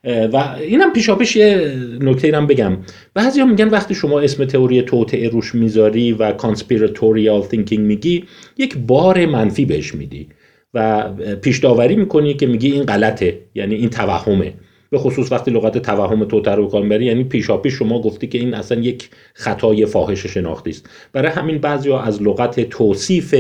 و 0.06 0.56
اینم 0.62 0.94
پیشاپیش 0.94 1.36
یه 1.36 1.74
نکته 2.00 2.38
هم 2.38 2.48
بگم. 2.48 2.78
بعضی 3.14 3.40
هم 3.40 3.50
میگن 3.50 3.68
وقتی 3.68 3.96
شما 3.96 4.20
اسم 4.20 4.46
تئوری 4.46 4.82
توطئه 4.82 5.30
روش 5.30 5.56
می‌ذاری 5.56 6.12
و 6.12 6.32
conspiratorial 6.32 7.42
thinking 7.42 7.86
میگی 7.86 8.24
یک 8.58 8.78
بار 8.78 9.26
منفی 9.26 9.66
بهش 9.66 9.96
میدی. 9.96 10.28
و 10.76 11.10
پیش 11.42 11.60
داوری 11.60 11.96
می‌کنی 11.96 12.34
که 12.34 12.48
میگی 12.48 12.72
این 12.72 12.84
غلطه 12.84 13.40
یعنی 13.56 13.76
این 13.76 13.90
توهمه. 13.90 14.54
به 14.90 14.98
خصوص 14.98 15.32
وقتی 15.32 15.52
لغت 15.52 15.78
توهم 15.78 16.26
توطئه 16.26 16.56
رو 16.56 16.62
به 16.62 16.68
کار 16.68 17.02
یعنی 17.02 17.24
پیشاپیش 17.24 17.74
شما 17.74 18.02
گفتی 18.02 18.28
که 18.28 18.38
این 18.38 18.54
اصلا 18.54 18.82
یک 18.82 19.10
خطای 19.34 19.86
فاحش 19.86 20.26
شناختی 20.26 20.70
است. 20.70 20.90
برای 21.14 21.32
همین 21.32 21.58
بعضی 21.58 21.92
از 21.92 22.22
لغت 22.22 22.60
توصیف 22.60 23.36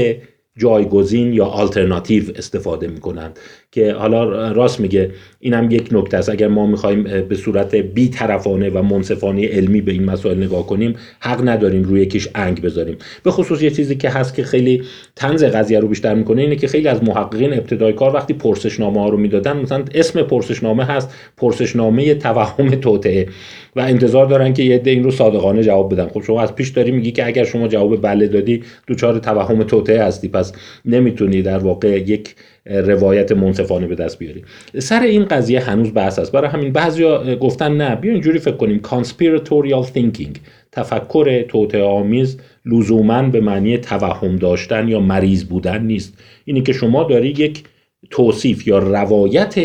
جایگزین 0.57 1.33
یا 1.33 1.45
آلترناتیو 1.45 2.23
استفاده 2.35 2.87
می‌کنند. 2.87 3.39
که 3.71 3.93
حالا 3.93 4.51
راست 4.51 4.79
میگه 4.79 5.11
اینم 5.39 5.71
یک 5.71 5.89
نکته 5.91 6.17
است. 6.17 6.29
اگر 6.29 6.47
ما 6.47 6.67
می‌خوایم 6.67 7.03
به 7.03 7.35
صورت 7.35 7.75
بی 7.75 8.09
طرفانه 8.09 8.69
و 8.69 8.81
منصفانه 8.81 9.47
علمی 9.47 9.81
به 9.81 9.91
این 9.91 10.03
مسائل 10.03 10.43
نگاه 10.43 10.67
کنیم 10.67 10.95
حق 11.19 11.49
نداریم 11.49 11.83
روی 11.83 12.01
یکیش 12.01 12.27
انگ 12.35 12.61
بذاریم. 12.61 12.97
به 13.23 13.31
خصوص 13.31 13.61
یه 13.61 13.71
چیزی 13.71 13.95
که 13.95 14.09
هست 14.09 14.35
که 14.35 14.43
خیلی 14.43 14.83
تنز 15.15 15.43
قضیه 15.43 15.79
رو 15.79 15.87
بیشتر 15.87 16.15
می‌کنه 16.15 16.41
اینه 16.41 16.55
که 16.55 16.67
خیلی 16.67 16.87
از 16.87 17.03
محققین 17.03 17.53
ابتدای 17.53 17.93
کار 17.93 18.15
وقتی 18.15 18.33
پرسشنامه 18.33 19.01
ها 19.01 19.09
رو 19.09 19.17
می‌دادن 19.17 19.57
مثلا 19.57 19.85
اسم 19.93 20.21
پرسشنامه 20.21 20.85
هست 20.85 21.13
پرسشنامه 21.37 22.15
توهم 22.15 22.69
توطعه 22.69 23.27
و 23.75 23.79
انتظار 23.79 24.25
دارن 24.25 24.53
که 24.53 24.63
یه 24.63 24.81
این 24.85 25.03
رو 25.03 25.11
صادقانه 25.11 25.63
جواب 25.63 25.93
بدن. 25.93 26.07
خب 26.07 26.21
شما 26.21 26.41
از 26.41 26.55
پیش 26.55 26.69
داری 26.69 26.91
میگی 26.91 27.11
که 27.11 27.25
اگر 27.25 27.43
شما 27.43 27.67
جواب 27.67 28.01
بله 28.01 28.27
دادی 28.27 28.63
دوچار 28.87 29.19
توهم 29.19 29.63
توطعه 29.63 30.03
هستی. 30.03 30.27
پس 30.27 30.53
نمی‌تونی 30.85 31.41
در 31.41 31.57
واقع 31.57 31.87
یک 31.87 32.35
روایت 32.65 33.31
منصفانه 33.31 33.87
به 33.87 33.95
دست 33.95 34.19
بیاری. 34.19 34.43
سر 34.79 35.01
این 35.01 35.25
قضیه 35.25 35.59
هنوز 35.59 35.93
بحث 35.93 36.19
است 36.19 36.31
برای 36.31 36.49
همین 36.49 36.71
بعضیا 36.71 37.35
گفتن 37.35 37.77
نه 37.77 37.95
بیا 37.95 38.11
اینجوری 38.11 38.39
فکر 38.39 38.55
کنیم. 38.55 38.81
Conspiratorial 38.83 39.85
thinking 39.95 40.37
تفکر 40.71 41.41
توطئه 41.41 41.83
آمیز 41.83 42.37
لزوما 42.65 43.21
به 43.21 43.41
معنی 43.41 43.77
توهم 43.77 44.35
داشتن 44.35 44.87
یا 44.87 44.99
مریض 44.99 45.43
بودن 45.43 45.83
نیست. 45.83 46.17
اینی 46.45 46.61
که 46.61 46.73
شما 46.73 47.03
داری 47.03 47.27
یک 47.27 47.63
توصیف 48.09 48.67
یا 48.67 48.79
روایت 48.79 49.55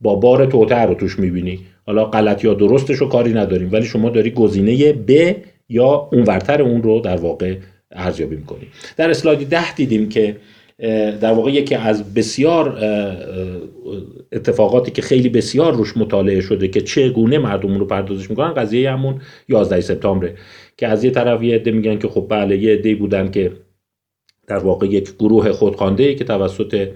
با 0.00 0.14
بار 0.14 0.46
توطئه 0.46 0.82
رو 0.82 0.94
توش 0.94 1.18
می‌بینی. 1.18 1.58
حالا 1.90 2.04
غلط 2.04 2.44
یا 2.44 2.54
درستش 2.54 2.96
رو 2.96 3.08
کاری 3.08 3.32
نداریم 3.32 3.68
ولی 3.72 3.84
شما 3.84 4.10
داری 4.10 4.30
گزینه 4.30 4.92
ب 4.92 5.36
یا 5.68 6.08
اونورتر 6.12 6.62
اون 6.62 6.82
رو 6.82 7.00
در 7.00 7.16
واقع 7.16 7.56
ارزیابی 7.92 8.36
می‌کنی. 8.36 8.66
در 8.96 9.10
اسلاید 9.10 9.48
ده 9.48 9.74
دیدیم 9.74 10.08
که 10.08 10.36
در 11.20 11.32
واقع 11.32 11.50
یکی 11.50 11.74
از 11.74 12.14
بسیار 12.14 12.78
اتفاقاتی 14.32 14.90
که 14.90 15.02
خیلی 15.02 15.28
بسیار 15.28 15.72
روش 15.72 15.96
مطالعه 15.96 16.40
شده 16.40 16.68
که 16.68 16.80
چگونه 16.80 17.38
مردم 17.38 17.78
رو 17.78 17.84
پردازش 17.84 18.30
می‌کنن 18.30 18.54
قضیه 18.54 18.92
همون 18.92 19.20
11 19.48 19.80
سپتامبره 19.80 20.34
که 20.76 20.86
از 20.88 21.04
یه 21.04 21.10
طرف 21.10 21.42
یه 21.42 21.54
عده 21.54 21.70
میگن 21.70 21.98
که 21.98 22.08
خب 22.08 22.26
بله 22.28 22.58
یه 22.58 22.72
عده 22.72 22.94
بودن 22.94 23.30
که 23.30 23.52
در 24.46 24.58
واقع 24.58 24.86
یک 24.86 25.14
گروه 25.18 25.52
خودخوانده 25.52 26.14
که 26.14 26.24
توسط 26.24 26.88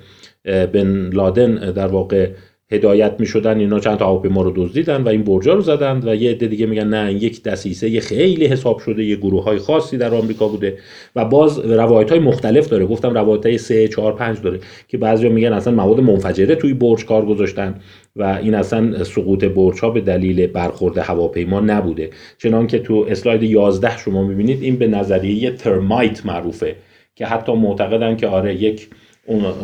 بن 0.44 1.10
لادن 1.12 1.72
در 1.72 1.86
واقع 1.86 2.28
هدایت 2.70 3.14
می 3.18 3.26
شدن 3.26 3.58
اینا 3.58 3.80
چند 3.80 3.98
تا 3.98 4.06
هواپیما 4.06 4.42
رو 4.42 4.52
دزدیدن 4.56 5.02
و 5.02 5.08
این 5.08 5.22
برجا 5.22 5.54
رو 5.54 5.60
زدن 5.60 6.00
و 6.04 6.14
یه 6.14 6.30
عده 6.30 6.46
دیگه 6.46 6.66
میگن 6.66 6.88
نه 6.88 7.12
یک 7.12 7.42
دسیسه 7.42 7.90
یه 7.90 8.00
خیلی 8.00 8.46
حساب 8.46 8.78
شده 8.78 9.04
یه 9.04 9.16
گروه 9.16 9.44
های 9.44 9.58
خاصی 9.58 9.98
در 9.98 10.14
آمریکا 10.14 10.48
بوده 10.48 10.78
و 11.16 11.24
باز 11.24 11.58
روایت 11.58 12.10
های 12.10 12.20
مختلف 12.20 12.68
داره. 12.68 12.86
گفتم 12.86 13.14
روایت 13.14 13.46
های 13.46 13.58
3 13.58 13.88
4 13.88 14.12
5 14.12 14.40
داره 14.40 14.60
که 14.88 14.98
بعضیا 14.98 15.30
میگن 15.30 15.52
اصلا 15.52 15.72
مواد 15.72 16.00
منفجره 16.00 16.54
توی 16.54 16.74
برج 16.74 17.04
کار 17.04 17.26
گذاشتن 17.26 17.74
و 18.16 18.38
این 18.42 18.54
اصلا 18.54 19.04
سقوط 19.04 19.44
برج 19.44 19.80
ها 19.80 19.90
به 19.90 20.00
دلیل 20.00 20.46
برخورد 20.46 20.98
هواپیما 20.98 21.60
نبوده. 21.60 22.10
چنان 22.38 22.66
که 22.66 22.78
تو 22.78 23.06
اسلاید 23.08 23.42
11 23.42 23.98
شما 23.98 24.24
می‌بینید 24.24 24.62
این 24.62 24.76
به 24.76 24.86
نظریه 24.86 25.50
ترمایت 25.50 26.26
معروفه 26.26 26.76
که 27.14 27.26
حتی 27.26 27.52
معتقدن 27.52 28.16
که 28.16 28.26
آره 28.26 28.62
یک 28.62 28.88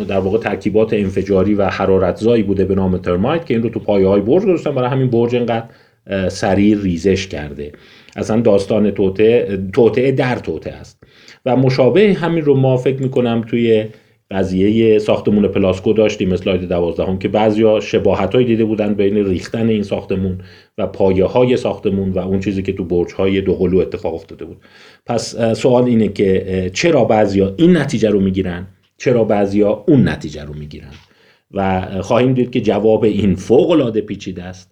در 0.09 0.19
واقع 0.19 0.39
ترکیبات 0.39 0.93
انفجاری 0.93 1.55
و 1.55 1.65
حرارتزایی 1.65 2.43
بوده 2.43 2.65
به 2.65 2.75
نام 2.75 2.99
ترمایت 2.99 3.47
که 3.47 3.55
این 3.55 3.63
رو 3.63 3.69
تو 3.69 3.81
پایه 3.81 4.07
های 4.07 4.21
برج 4.21 4.43
گذاشتن 4.43 4.75
برای 4.75 4.91
همین 4.91 5.11
برج 5.11 5.35
اینقدر 5.35 5.65
سریع 6.29 6.83
ریزش 6.83 7.27
کرده. 7.27 7.73
اصلا 8.17 8.41
داستان 8.41 8.91
توته 8.91 9.59
توته 9.73 10.13
در 10.13 10.37
توته 10.37 10.71
است. 10.71 11.03
و 11.47 11.57
مشابه 11.57 12.13
همین 12.15 12.45
رو 12.45 12.55
ما 12.55 12.77
فکر 12.77 13.03
می‌کنم 13.03 13.45
توی 13.47 13.85
قضیه 14.31 14.99
ساختمون 14.99 15.49
پلاسکو 15.49 15.93
داشتیم 15.93 16.33
اسلاید 16.33 16.69
دوازدهم 16.69 17.19
که 17.19 17.29
بعضیا 17.29 17.81
شباهت 17.81 18.37
دیده 18.37 18.65
بودن 18.65 18.95
بین 18.95 19.27
ریختن 19.27 19.69
این 19.69 19.83
ساختمون 19.83 20.39
و 20.79 20.87
پایه 20.87 21.25
های 21.25 21.57
ساختمون 21.57 22.11
و 22.11 22.19
اون 22.19 22.41
چیزی 22.41 22.63
که 22.63 22.73
تو 22.73 22.85
برج 22.85 23.13
های 23.13 23.41
دوقلو 23.41 23.79
اتفاق 23.79 24.15
افتاده 24.15 24.45
بود. 24.45 24.57
پس 25.07 25.37
سوال 25.53 25.85
اینه 25.85 26.09
که 26.09 26.71
چرا 26.75 27.05
بعضیا 27.05 27.55
این 27.57 27.77
نتیجه 27.77 28.11
رو 28.11 28.21
می‌گیرن؟ 28.21 28.67
چرا 29.01 29.25
بعضیا 29.25 29.85
اون 29.89 30.09
نتیجه 30.09 30.45
رو 30.45 30.55
می‌گیرن. 30.55 30.93
و 31.55 31.87
خواهیم 32.03 32.35
دید 32.35 32.51
که 32.51 32.61
جواب 32.61 33.05
این 33.05 33.35
فوق 33.35 33.71
العاده 33.71 34.01
پیچیده 34.01 34.43
است 34.43 34.71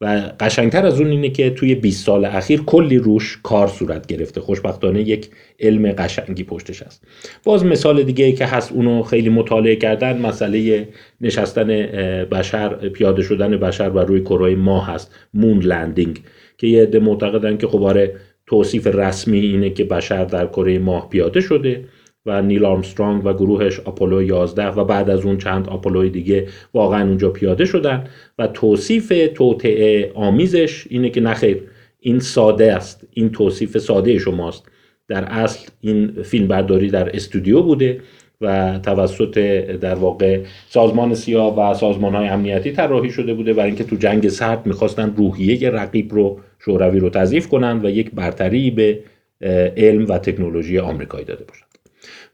و 0.00 0.32
قشنگتر 0.40 0.86
از 0.86 1.00
اون 1.00 1.10
اینه 1.10 1.30
که 1.30 1.50
توی 1.50 1.74
20 1.74 2.06
سال 2.06 2.24
اخیر 2.24 2.60
کلی 2.60 2.98
روش 2.98 3.38
کار 3.42 3.68
صورت 3.68 4.06
گرفته. 4.06 4.40
خوشبختانه 4.40 5.00
یک 5.00 5.30
علم 5.60 5.92
قشنگی 5.92 6.44
پشتش 6.44 6.82
است 6.82 7.04
باز 7.44 7.64
مثال 7.64 8.02
دیگه 8.02 8.32
که 8.32 8.46
هست 8.46 8.72
اونو 8.72 9.02
خیلی 9.02 9.28
مطالعه 9.28 9.76
کردن 9.76 10.18
مسئله 10.20 10.88
نشستن 11.20 11.66
بشر 12.24 12.88
پیاده 12.88 13.22
شدن 13.22 13.56
بشر 13.56 13.90
و 13.90 13.98
روی 13.98 14.20
کره 14.20 14.54
ماه 14.54 14.86
هست. 14.86 15.14
moon 15.34 15.58
landing 15.58 16.20
که 16.58 16.66
یه 16.66 16.82
عده 16.82 16.98
معتقدن 16.98 17.56
که 17.56 17.66
خب 17.66 17.82
آره 17.82 18.14
توصیف 18.46 18.86
رسمی 18.86 19.40
اینه 19.40 19.70
که 19.70 19.84
بشر 19.84 20.24
در 20.24 20.46
کره 20.46 20.78
ماه 20.78 21.08
پیاده 21.08 21.40
شده. 21.40 21.84
و 22.26 22.42
نیل 22.42 22.64
آرمسترانگ 22.64 23.22
و 23.26 23.32
گروهش 23.32 23.80
آپولو 23.80 24.22
11 24.22 24.66
و 24.66 24.84
بعد 24.84 25.10
از 25.10 25.24
اون 25.24 25.38
چند 25.38 25.68
آپولوی 25.68 26.10
دیگه 26.10 26.46
واقعا 26.74 27.08
اونجا 27.08 27.30
پیاده 27.30 27.64
شدن 27.64 28.04
و 28.38 28.46
توصیف 28.46 29.12
توطعه 29.34 30.12
آمیزش 30.14 30.86
اینه 30.90 31.10
که 31.10 31.20
نخیر 31.20 31.62
این 32.00 32.18
ساده 32.20 32.74
است 32.74 33.06
این 33.14 33.30
توصیف 33.30 33.78
ساده 33.78 34.18
شماست. 34.18 34.68
در 35.08 35.24
اصل 35.24 35.68
این 35.80 36.22
فیلم 36.22 36.48
برداری 36.48 36.90
در 36.90 37.16
استودیو 37.16 37.62
بوده 37.62 38.00
و 38.40 38.78
توسط 38.82 39.38
در 39.80 39.94
واقع 39.94 40.40
سازمان 40.68 41.14
سیاه 41.14 41.58
و 41.58 41.74
سازمان 41.74 42.14
های 42.14 42.28
امنیتی 42.28 42.72
طراحی 42.72 43.10
شده 43.10 43.34
بوده 43.34 43.52
برای 43.52 43.66
اینکه 43.66 43.84
تو 43.84 43.96
جنگ 43.96 44.28
سرد 44.28 44.66
می‌خواستن 44.66 45.14
روحیه 45.16 45.70
رقیب 45.70 46.14
رو 46.14 46.40
شوروی 46.58 46.98
رو 46.98 47.10
تضعیف 47.10 47.48
کنند 47.48 47.84
و 47.84 47.90
یک 47.90 48.10
برتری 48.10 48.70
به 48.70 49.00
علم 49.76 50.06
و 50.08 50.18
تکنولوژی 50.18 50.78
آمریکایی 50.78 51.24
داده 51.24 51.44
باشند 51.44 51.69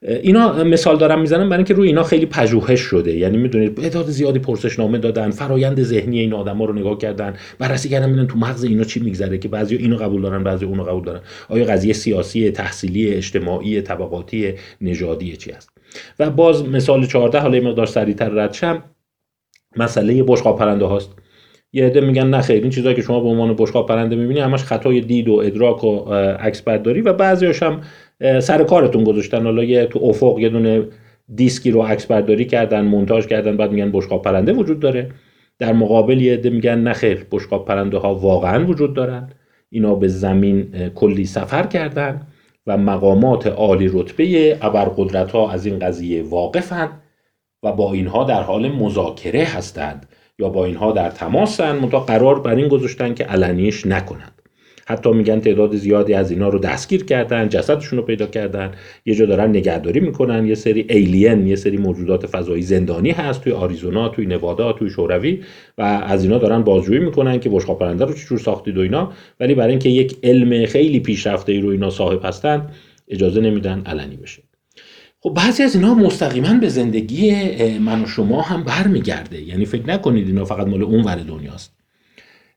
اینا 0.03 0.65
مثال 0.65 0.99
دارم 0.99 1.21
می‌زنم 1.21 1.49
برای 1.49 1.59
اینکه 1.59 1.75
روی 1.75 1.89
اینا 1.89 2.03
خیلی 2.03 2.27
پژوهش 2.27 2.81
شده. 2.81 3.17
یعنی 3.17 3.37
می‌دونید 3.37 3.75
تعداد 3.75 4.07
زیادی 4.07 4.39
پرسشنامه 4.39 4.99
دادن 4.99 5.31
فرایند 5.31 5.83
ذهنی 5.83 6.19
این 6.19 6.33
آدما 6.33 6.65
رو 6.65 6.73
نگاه 6.73 6.99
کردن 6.99 7.35
بررسی 7.59 7.89
کردن 7.89 8.07
ببینن 8.13 8.27
تو 8.27 8.39
مغز 8.39 8.65
اینا 8.65 8.85
چی 8.85 9.01
میگذره 9.01 9.39
که 9.39 9.49
بعضی 9.49 9.77
اینو 9.77 9.97
قبول 9.97 10.23
دارن 10.23 10.45
بعضی 10.45 10.65
اونو 10.65 10.83
قبول 10.83 11.05
دارن. 11.05 11.21
آیا 11.49 11.65
قضیه 11.65 11.93
سیاسی 11.93 12.51
تحصیلی 12.51 13.09
اجتماعی 13.09 13.81
طبقاتی 13.81 14.55
نژادی 14.81 15.37
چی 15.37 15.51
است 15.51 15.71
و 16.19 16.31
باز 16.31 16.69
مثال 16.69 17.07
14 17.07 17.39
حالا 17.39 17.61
مقدار 17.61 17.87
سریعتر 17.87 18.29
رد 18.29 18.53
شم. 18.53 18.83
مسئله 19.77 20.23
بشقاب 20.23 20.59
پرنده 20.59 20.85
هاست. 20.85 21.11
یه 21.73 21.87
عده 21.87 22.01
میگن 22.01 22.27
نه 22.27 22.41
خیر 22.41 22.63
این 22.63 22.71
چیزایی 22.71 22.97
که 22.97 23.03
شما 23.03 23.21
به 23.21 23.29
عنوان 23.29 23.55
بشقاب 23.55 23.89
پرنده 23.89 24.17
می‌بینی 24.17 24.41
همش 24.41 24.63
خطای 24.63 25.01
دید 25.01 25.29
و 25.29 25.33
ادراک 25.35 25.85
و 25.85 26.13
عکس 26.15 26.63
برداری 26.63 27.01
و 27.01 27.13
بعضیاش 27.13 27.63
هم 27.63 27.81
سر 28.41 28.65
کارتون 28.65 29.05
گذاشتن. 29.05 29.45
حالا 29.45 29.65
یه 29.65 29.87
تو 29.87 29.99
افق 30.03 30.39
یه 30.39 30.49
دونه 30.49 30.85
دیسکی 31.35 31.71
رو 31.71 31.83
عکس 31.83 32.07
برداری 32.07 32.45
کردن 32.45 32.85
مونتاژ 32.85 33.27
کردن 33.27 33.57
بعد 33.57 33.73
میگن 33.73 33.93
بشقاب 33.93 34.23
پرنده 34.23 34.53
وجود 34.53 34.81
داره. 34.81 35.11
در 35.59 35.73
مقابل 35.73 36.21
یه 36.21 36.33
عده 36.33 36.51
میگن 36.51 36.79
نه 36.79 36.93
خیر 36.93 37.27
بشقاب 37.31 37.65
پرنده 37.65 37.99
ها 37.99 38.15
واقعا 38.15 38.67
وجود 38.67 38.95
دارن. 38.95 39.31
اینا 39.71 39.95
به 39.95 40.09
زمین 40.09 40.89
کلی 40.95 41.27
سفر 41.27 41.67
کردن 41.67 42.27
و 42.67 42.77
مقامات 42.77 43.47
عالی 43.47 43.91
رتبه 43.93 44.59
ابرقدرت 44.63 45.31
ها 45.31 45.51
از 45.51 45.67
این 45.67 45.79
قضیه 45.79 46.23
واقفند 46.23 46.91
و 47.63 47.73
با 47.73 47.93
اینها 47.93 48.25
در 48.25 48.43
حال 48.43 48.73
مذاکره 48.73 49.45
هستند 49.45 50.07
یا 50.39 50.49
با 50.49 50.65
اینها 50.65 50.93
در 50.93 51.11
تماسن. 51.11 51.77
منتها 51.77 52.01
قرار 52.01 52.41
بر 52.41 52.55
این 52.55 52.69
گذاشتن 52.69 53.15
که 53.15 53.25
علنیش 53.25 53.87
نکنند. 53.87 54.43
حتی 54.89 55.13
میگن 55.13 55.41
تعداد 55.41 55.77
زیادی 55.77 56.15
از 56.15 56.31
اینا 56.31 56.49
رو 56.49 56.59
دستگیر 56.59 57.05
کردن 57.05 57.49
جسدشون 57.49 57.99
رو 57.99 58.05
پیدا 58.05 58.27
کردن. 58.27 58.73
یه 59.07 59.15
جا 59.15 59.27
دارن 59.27 59.51
نگهداری 59.51 60.01
می‌کنن. 60.01 60.47
یه 60.47 60.55
سری 60.55 60.87
ایلین 60.89 61.47
یه 61.47 61.57
سری 61.57 61.77
موجودات 61.77 62.27
فضایی 62.27 62.63
زندانی 62.63 63.11
هست 63.11 63.45
توی 63.45 63.53
آریزونا 63.53 64.09
توی 64.09 64.27
نوادا 64.27 64.73
توی 64.73 64.91
شوروی 64.91 65.41
و 65.79 65.83
از 65.83 66.25
اینا 66.25 66.39
دارن 66.39 66.63
بازجویی 66.63 66.99
می‌کنن 66.99 67.41
که 67.41 67.49
بشقاب 67.49 67.79
پرنده 67.79 68.05
رو 68.05 68.13
چجور 68.13 68.39
ساختید 68.39 68.79
و 68.79 68.81
اینا. 68.81 69.13
ولی 69.41 69.55
برای 69.55 69.71
اینکه 69.71 69.89
یک 69.89 70.17
علم 70.23 70.67
خیلی 70.67 71.01
پیشرفته 71.01 71.53
ای 71.53 71.61
رو 71.61 71.69
اینا 71.69 71.91
صاحب 71.91 72.21
هستن 72.25 72.71
اجازه 73.09 73.41
نمیدن 73.41 73.83
علنی 73.87 74.17
بشه. 74.17 74.43
خب 75.21 75.35
بعضی 75.35 75.63
از 75.63 75.75
اینها 75.75 75.95
مستقیما 75.95 76.55
به 76.61 76.69
زندگی 76.69 77.35
من 77.79 78.03
و 78.03 78.07
شما 78.07 78.43
هم 78.43 78.65
برمیگرده. 78.65 79.43
یعنی 79.43 79.65
فکر 79.65 79.87
نکنید 79.87 80.27
اینا 80.27 80.45
فقط 80.45 80.67
مال 80.67 80.83
اون 80.83 81.05
ور 81.05 81.17
دنیاست. 81.17 81.76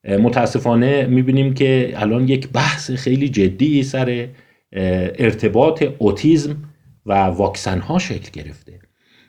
متاسفانه 0.03 1.05
می‌بینیم 1.05 1.53
که 1.53 1.93
الان 1.95 2.27
یک 2.27 2.49
بحث 2.49 2.91
خیلی 2.91 3.29
جدی 3.29 3.83
سر 3.83 4.27
ارتباط 5.19 5.83
اوتیزم 5.97 6.55
و 7.05 7.13
واکسن 7.13 7.79
ها 7.79 7.99
شکل 7.99 8.41
گرفته. 8.41 8.79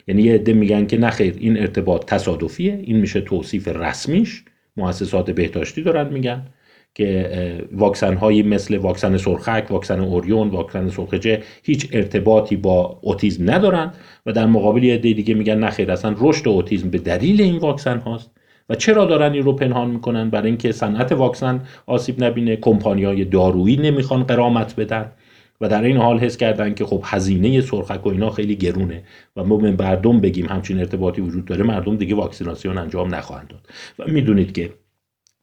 یعنی 0.07 0.21
یه 0.21 0.33
عده 0.33 0.53
میگن 0.53 0.85
که 0.85 0.97
نخیر 0.97 1.35
این 1.39 1.59
ارتباط 1.59 2.05
تصادفیه 2.05 2.79
این 2.83 2.97
میشه 2.97 3.21
توصیف 3.21 3.67
رسمیش. 3.67 4.43
مؤسسات 4.77 5.31
بهداشتی 5.31 5.81
دارن 5.81 6.13
میگن 6.13 6.47
که 6.95 7.67
واکسن 7.71 8.13
هایی 8.13 8.43
مثل 8.43 8.77
واکسن 8.77 9.17
سرخک، 9.17 9.67
واکسن 9.69 9.99
اوریون، 9.99 10.47
واکسن 10.49 10.89
سرخجه 10.89 11.43
هیچ 11.63 11.89
ارتباطی 11.91 12.55
با 12.55 12.99
اوتیزم 13.01 13.51
ندارن 13.51 13.91
و 14.25 14.31
در 14.31 14.45
مقابل 14.45 14.83
یه 14.83 14.97
دیگه 14.97 15.33
میگن 15.33 15.59
نخیر 15.59 15.91
اصلا 15.91 16.15
رشد 16.19 16.47
اوتیزم 16.47 16.89
به 16.89 16.97
دلیل 16.97 17.41
این 17.41 17.57
واکسن 17.57 17.97
هاست. 17.97 18.31
و 18.71 18.75
چرا 18.75 19.05
دارن 19.05 19.33
این 19.33 19.43
رو 19.43 19.53
پنهان 19.53 19.89
می‌کنن؟ 19.89 20.29
برای 20.29 20.47
اینکه 20.47 20.71
صنعت 20.71 21.11
واکسن 21.11 21.61
آسیب 21.85 22.23
نبینه 22.23 22.55
کمپانیای 22.55 23.25
دارویی 23.25 23.77
نمی‌خوان 23.77 24.23
قرامت 24.23 24.75
بدن 24.75 25.11
و 25.61 25.69
در 25.69 25.83
این 25.83 25.97
حال 25.97 26.19
حس 26.19 26.37
کردن 26.37 26.73
که 26.73 26.85
خب 26.85 27.01
هزینه 27.05 27.61
سرخک 27.61 28.05
و 28.05 28.09
اینا 28.09 28.29
خیلی 28.29 28.55
گرونه 28.55 29.03
و 29.35 29.43
ما 29.43 29.57
به 29.57 29.71
مردم 29.71 30.19
بگیم 30.19 30.45
همچین 30.45 30.79
ارتباطی 30.79 31.21
وجود 31.21 31.45
داره 31.45 31.63
مردم 31.63 31.95
دیگه 31.95 32.15
واکسیناسیون 32.15 32.77
انجام 32.77 33.15
نخواهند 33.15 33.47
داد. 33.47 33.67
و 33.99 34.11
می‌دونید 34.11 34.53
که 34.53 34.73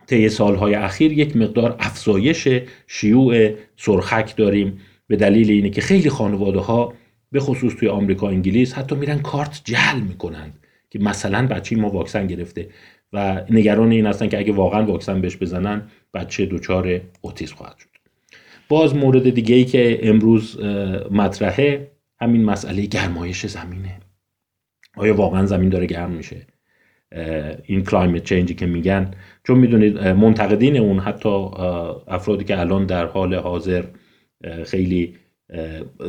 طی 0.07 0.29
سالهای 0.29 0.75
اخیر 0.75 1.13
یک 1.13 1.37
مقدار 1.37 1.77
افزایش 1.79 2.49
شیوع 2.87 3.51
سرخک 3.77 4.37
داریم 4.37 4.79
به 5.07 5.17
دلیل 5.17 5.51
اینه 5.51 5.71
که 5.71 5.81
خیلی 5.81 6.11
خانواده 6.11 6.61
ها 6.61 6.93
به 7.33 7.41
خصوص 7.41 7.75
توی 7.75 7.89
آمریکا 7.89 8.29
انگلیس 8.29 8.75
حتی 8.75 8.95
میرن 8.95 9.19
کارت 9.19 9.61
جل 9.65 10.01
می‌کنند 10.09 10.59
که 10.91 10.99
مثلا 10.99 11.47
بچه 11.47 11.77
ما 11.77 11.89
واکسن 11.89 12.27
گرفته. 12.27 12.69
و 13.13 13.45
نگران 13.51 13.91
این 13.91 14.07
هستن 14.07 14.29
که 14.29 14.39
اگه 14.39 14.53
واقعا 14.53 14.85
واکسن 14.85 15.21
بهش 15.21 15.37
بزنن 15.37 15.83
بچه 16.15 16.47
دچار 16.47 17.01
اوتیسم 17.21 17.57
خواهد 17.57 17.77
شد. 17.79 17.89
باز 18.69 18.97
مورد 18.97 19.31
دیگه 19.31 19.55
ای 19.55 19.65
که 19.65 19.99
امروز 20.03 20.61
مطرحه 21.11 21.91
همین 22.21 22.45
مسئله 22.45 22.87
گرمایش 22.87 23.47
زمینه. 23.47 24.01
آیا 24.97 25.15
واقعا 25.15 25.47
زمین 25.47 25.69
داره 25.69 25.87
گرم 25.87 26.11
میشه؟ 26.11 26.37
این 27.65 27.85
climate 27.85 28.25
change 28.25 28.51
ی 28.51 28.55
که 28.55 28.67
میگن. 28.67 29.11
چون 29.47 29.59
می‌دونید 29.59 29.99
منتقدین 29.99 30.77
اون 30.77 30.99
حتی 30.99 31.29
افرادی 32.09 32.45
که 32.45 32.61
الان 32.61 32.87
در 32.87 33.07
حال 33.07 33.35
حاضر 33.35 33.85
خیلی 34.65 35.15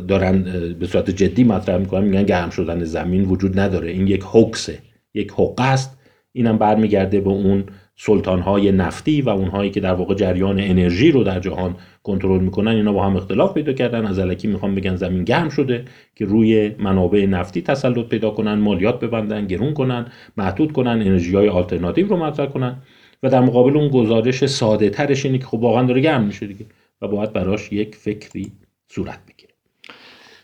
دارن 0.08 0.42
به 0.78 0.86
صورت 0.86 1.10
جدی 1.10 1.44
مطرح 1.44 1.76
می‌کنن 1.76 2.04
میگن 2.04 2.22
گرم 2.22 2.50
شدن 2.50 2.84
زمین 2.84 3.22
وجود 3.22 3.60
نداره. 3.60 3.90
این 3.90 4.06
یک 4.06 4.22
هوکسه 4.24 4.78
یک 5.14 5.30
حقه 5.30 5.64
است. 5.64 5.99
اینم 6.32 6.58
برمیگرده 6.58 7.20
به 7.20 7.30
اون 7.30 7.64
سلطانهای 7.96 8.72
نفتی 8.72 9.22
و 9.22 9.28
اونهایی 9.28 9.70
که 9.70 9.80
در 9.80 9.94
واقع 9.94 10.14
جریان 10.14 10.60
انرژی 10.60 11.10
رو 11.10 11.24
در 11.24 11.40
جهان 11.40 11.76
کنترل 12.02 12.40
می‌کنن. 12.40 12.72
اینا 12.72 12.92
با 12.92 13.06
هم 13.06 13.16
اختلاف 13.16 13.54
پیدا 13.54 13.72
کردن. 13.72 14.06
از 14.06 14.18
علکی 14.18 14.48
می‌خوام 14.48 14.74
بگن 14.74 14.96
زمین 14.96 15.24
گرم 15.24 15.48
شده 15.48 15.84
که 16.16 16.24
روی 16.24 16.74
منابع 16.78 17.26
نفتی 17.26 17.62
تسلط 17.62 18.08
پیدا 18.08 18.30
کنن 18.30 18.54
مالیات 18.54 19.00
ببندن 19.00 19.46
گرون 19.46 19.74
کنن 19.74 20.06
محدود 20.36 20.72
کنن 20.72 20.90
انرژی 20.90 21.36
های 21.36 21.48
آلترناتیو 21.48 22.08
رو 22.08 22.16
مطرح 22.16 22.46
کنن. 22.46 22.82
و 23.22 23.28
در 23.28 23.40
مقابل 23.40 23.76
اون 23.76 23.88
گزارش 23.88 24.46
ساده 24.46 24.90
ترش 24.90 25.26
اینه 25.26 25.38
که 25.38 25.44
خب 25.44 25.58
واقعا 25.60 25.82
داره 25.82 26.00
گرم 26.00 26.24
میشه 26.24 26.46
دیگه 26.46 26.66
و 27.02 27.08
باید 27.08 27.32
براش 27.32 27.72
یک 27.72 27.94
فکری 27.94 28.52
صورت 28.88 29.18
بگیره. 29.28 29.52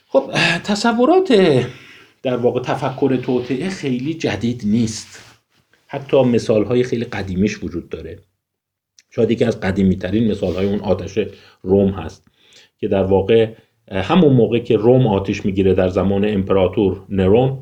خب 0.09 0.31
تصورات 0.65 1.33
در 2.23 2.37
واقع 2.37 2.61
تفکر 2.61 3.17
توطعه 3.17 3.69
خیلی 3.69 4.15
جدید 4.15 4.63
نیست. 4.67 5.36
حتی 5.97 6.23
مثال 6.23 6.65
های 6.65 6.83
خیلی 6.83 7.05
قدیمیش 7.05 7.65
وجود 7.65 7.89
داره. 7.89 8.19
شاید 9.11 9.31
یکی 9.31 9.45
از 9.45 9.61
قدیمی 9.61 9.97
ترین 9.97 10.31
مثال 10.31 10.53
های 10.53 10.67
اون 10.67 10.81
آتش 10.81 11.19
روم 11.63 11.91
هست 11.91 12.29
که 12.79 12.89
در 12.89 13.03
واقع 13.03 13.49
همون 13.91 14.33
موقع 14.33 14.59
که 14.59 14.77
روم 14.77 15.07
آتش 15.07 15.45
می‌گیره 15.45 15.75
در 15.75 15.89
زمان 15.89 16.25
امپراتور 16.25 17.03
نرون 17.09 17.59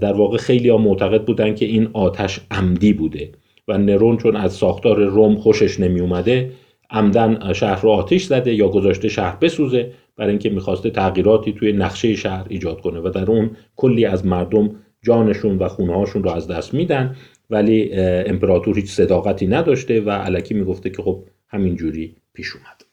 در 0.00 0.12
واقع 0.12 0.36
خیلی 0.36 0.68
ها 0.68 0.78
معتقد 0.78 1.24
بودن 1.24 1.54
که 1.54 1.64
این 1.64 1.88
آتش 1.92 2.40
عمدی 2.50 2.92
بوده 2.92 3.32
و 3.68 3.78
نرون 3.78 4.16
چون 4.16 4.36
از 4.36 4.52
ساختار 4.52 5.04
روم 5.04 5.36
خوشش 5.36 5.80
نمی 5.80 6.00
اومده 6.00 6.50
عمدن 6.90 7.52
شهر 7.52 7.82
رو 7.82 7.90
آتش 7.90 8.24
زده 8.24 8.54
یا 8.54 8.68
گذاشته 8.68 9.08
شهر 9.08 9.36
بسوزه 9.36 9.92
برای 10.16 10.30
اینکه 10.30 10.50
می‌خواسته 10.50 10.90
تغییراتی 10.90 11.52
توی 11.52 11.72
نقشه 11.72 12.16
شهر 12.16 12.46
ایجاد 12.48 12.80
کنه 12.80 13.00
و 13.00 13.10
در 13.14 13.30
اون 13.30 13.50
کلی 13.76 14.04
از 14.04 14.26
مردم 14.26 14.70
جانشون 15.02 15.58
و 15.58 15.68
خونه 15.68 15.94
هاشون 15.94 16.22
رو 16.22 16.30
از 16.30 16.48
دست 16.48 16.74
میدن. 16.74 17.16
ولی 17.52 17.92
امپراتور 17.94 18.76
هیچ 18.76 18.90
صداقتی 18.90 19.46
نداشته 19.46 20.00
و 20.00 20.10
علکی 20.10 20.54
می‌گفته 20.54 20.90
که 20.90 21.02
خب 21.02 21.24
همینجوری 21.48 22.16
پیش 22.32 22.52
اومد. 22.56 22.84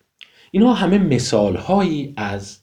اینها 0.51 0.73
همه 0.73 0.97
مثال 0.97 1.55
هایی 1.55 2.13
از 2.17 2.59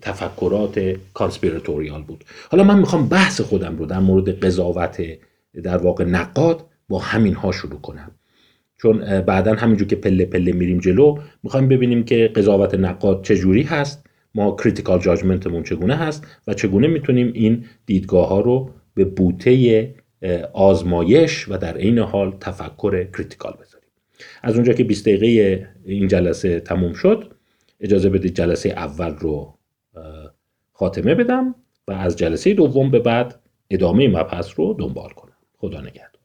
تفکرات 0.00 0.96
کانسپیراتوریال 1.14 2.02
بود. 2.02 2.24
حالا 2.50 2.64
من 2.64 2.78
می‌خوام 2.78 3.08
بحث 3.08 3.40
خودم 3.40 3.76
رو 3.76 3.86
در 3.86 3.98
مورد 3.98 4.44
قضاوت 4.44 5.02
در 5.62 5.76
واقع 5.76 6.04
نقاد 6.04 6.64
با 6.88 6.98
همین 6.98 7.34
ها 7.34 7.52
شروع 7.52 7.80
کنم. 7.80 8.10
چون 8.82 9.20
بعدا 9.20 9.54
همینجور 9.54 9.88
که 9.88 9.96
پله 9.96 10.24
پله 10.24 10.52
میریم 10.52 10.78
جلو 10.78 11.18
می‌خوایم 11.42 11.68
ببینیم 11.68 12.04
که 12.04 12.30
قضاوت 12.34 12.74
نقاد 12.74 13.24
چجوری 13.24 13.62
هست 13.62 14.06
ما 14.34 14.56
critical 14.56 14.98
judgment 14.98 15.44
مون 15.44 15.62
چگونه 15.62 15.96
هست 15.96 16.26
و 16.46 16.54
چگونه 16.54 16.86
می‌تونیم 16.86 17.30
این 17.34 17.64
دیدگاه 17.86 18.28
ها 18.28 18.40
رو 18.40 18.70
به 18.94 19.04
بوته 19.04 19.94
آزمایش 20.52 21.48
و 21.48 21.56
در 21.56 21.76
عین 21.76 21.98
حال 21.98 22.36
تفکر 22.40 23.04
critical 23.04 23.52
بذاریم. 23.52 23.88
از 24.42 24.54
اونجا 24.54 24.72
که 24.72 24.84
20 24.84 25.08
دقیقه 25.08 25.68
این 25.84 26.08
جلسه 26.08 26.60
تموم 26.60 26.92
شد 26.92 27.34
اجازه 27.80 28.08
بدید 28.08 28.34
جلسه 28.34 28.68
اول 28.68 29.14
رو 29.14 29.58
خاتمه 30.72 31.14
بدم 31.14 31.54
و 31.88 31.92
از 31.92 32.16
جلسه 32.16 32.54
دوم 32.54 32.90
به 32.90 32.98
بعد 32.98 33.40
ادامه 33.70 34.08
مبحث 34.08 34.50
رو 34.56 34.76
دنبال 34.78 35.08
کنم. 35.08 35.36
خدا 35.58 35.80
نگهدار. 35.80 36.17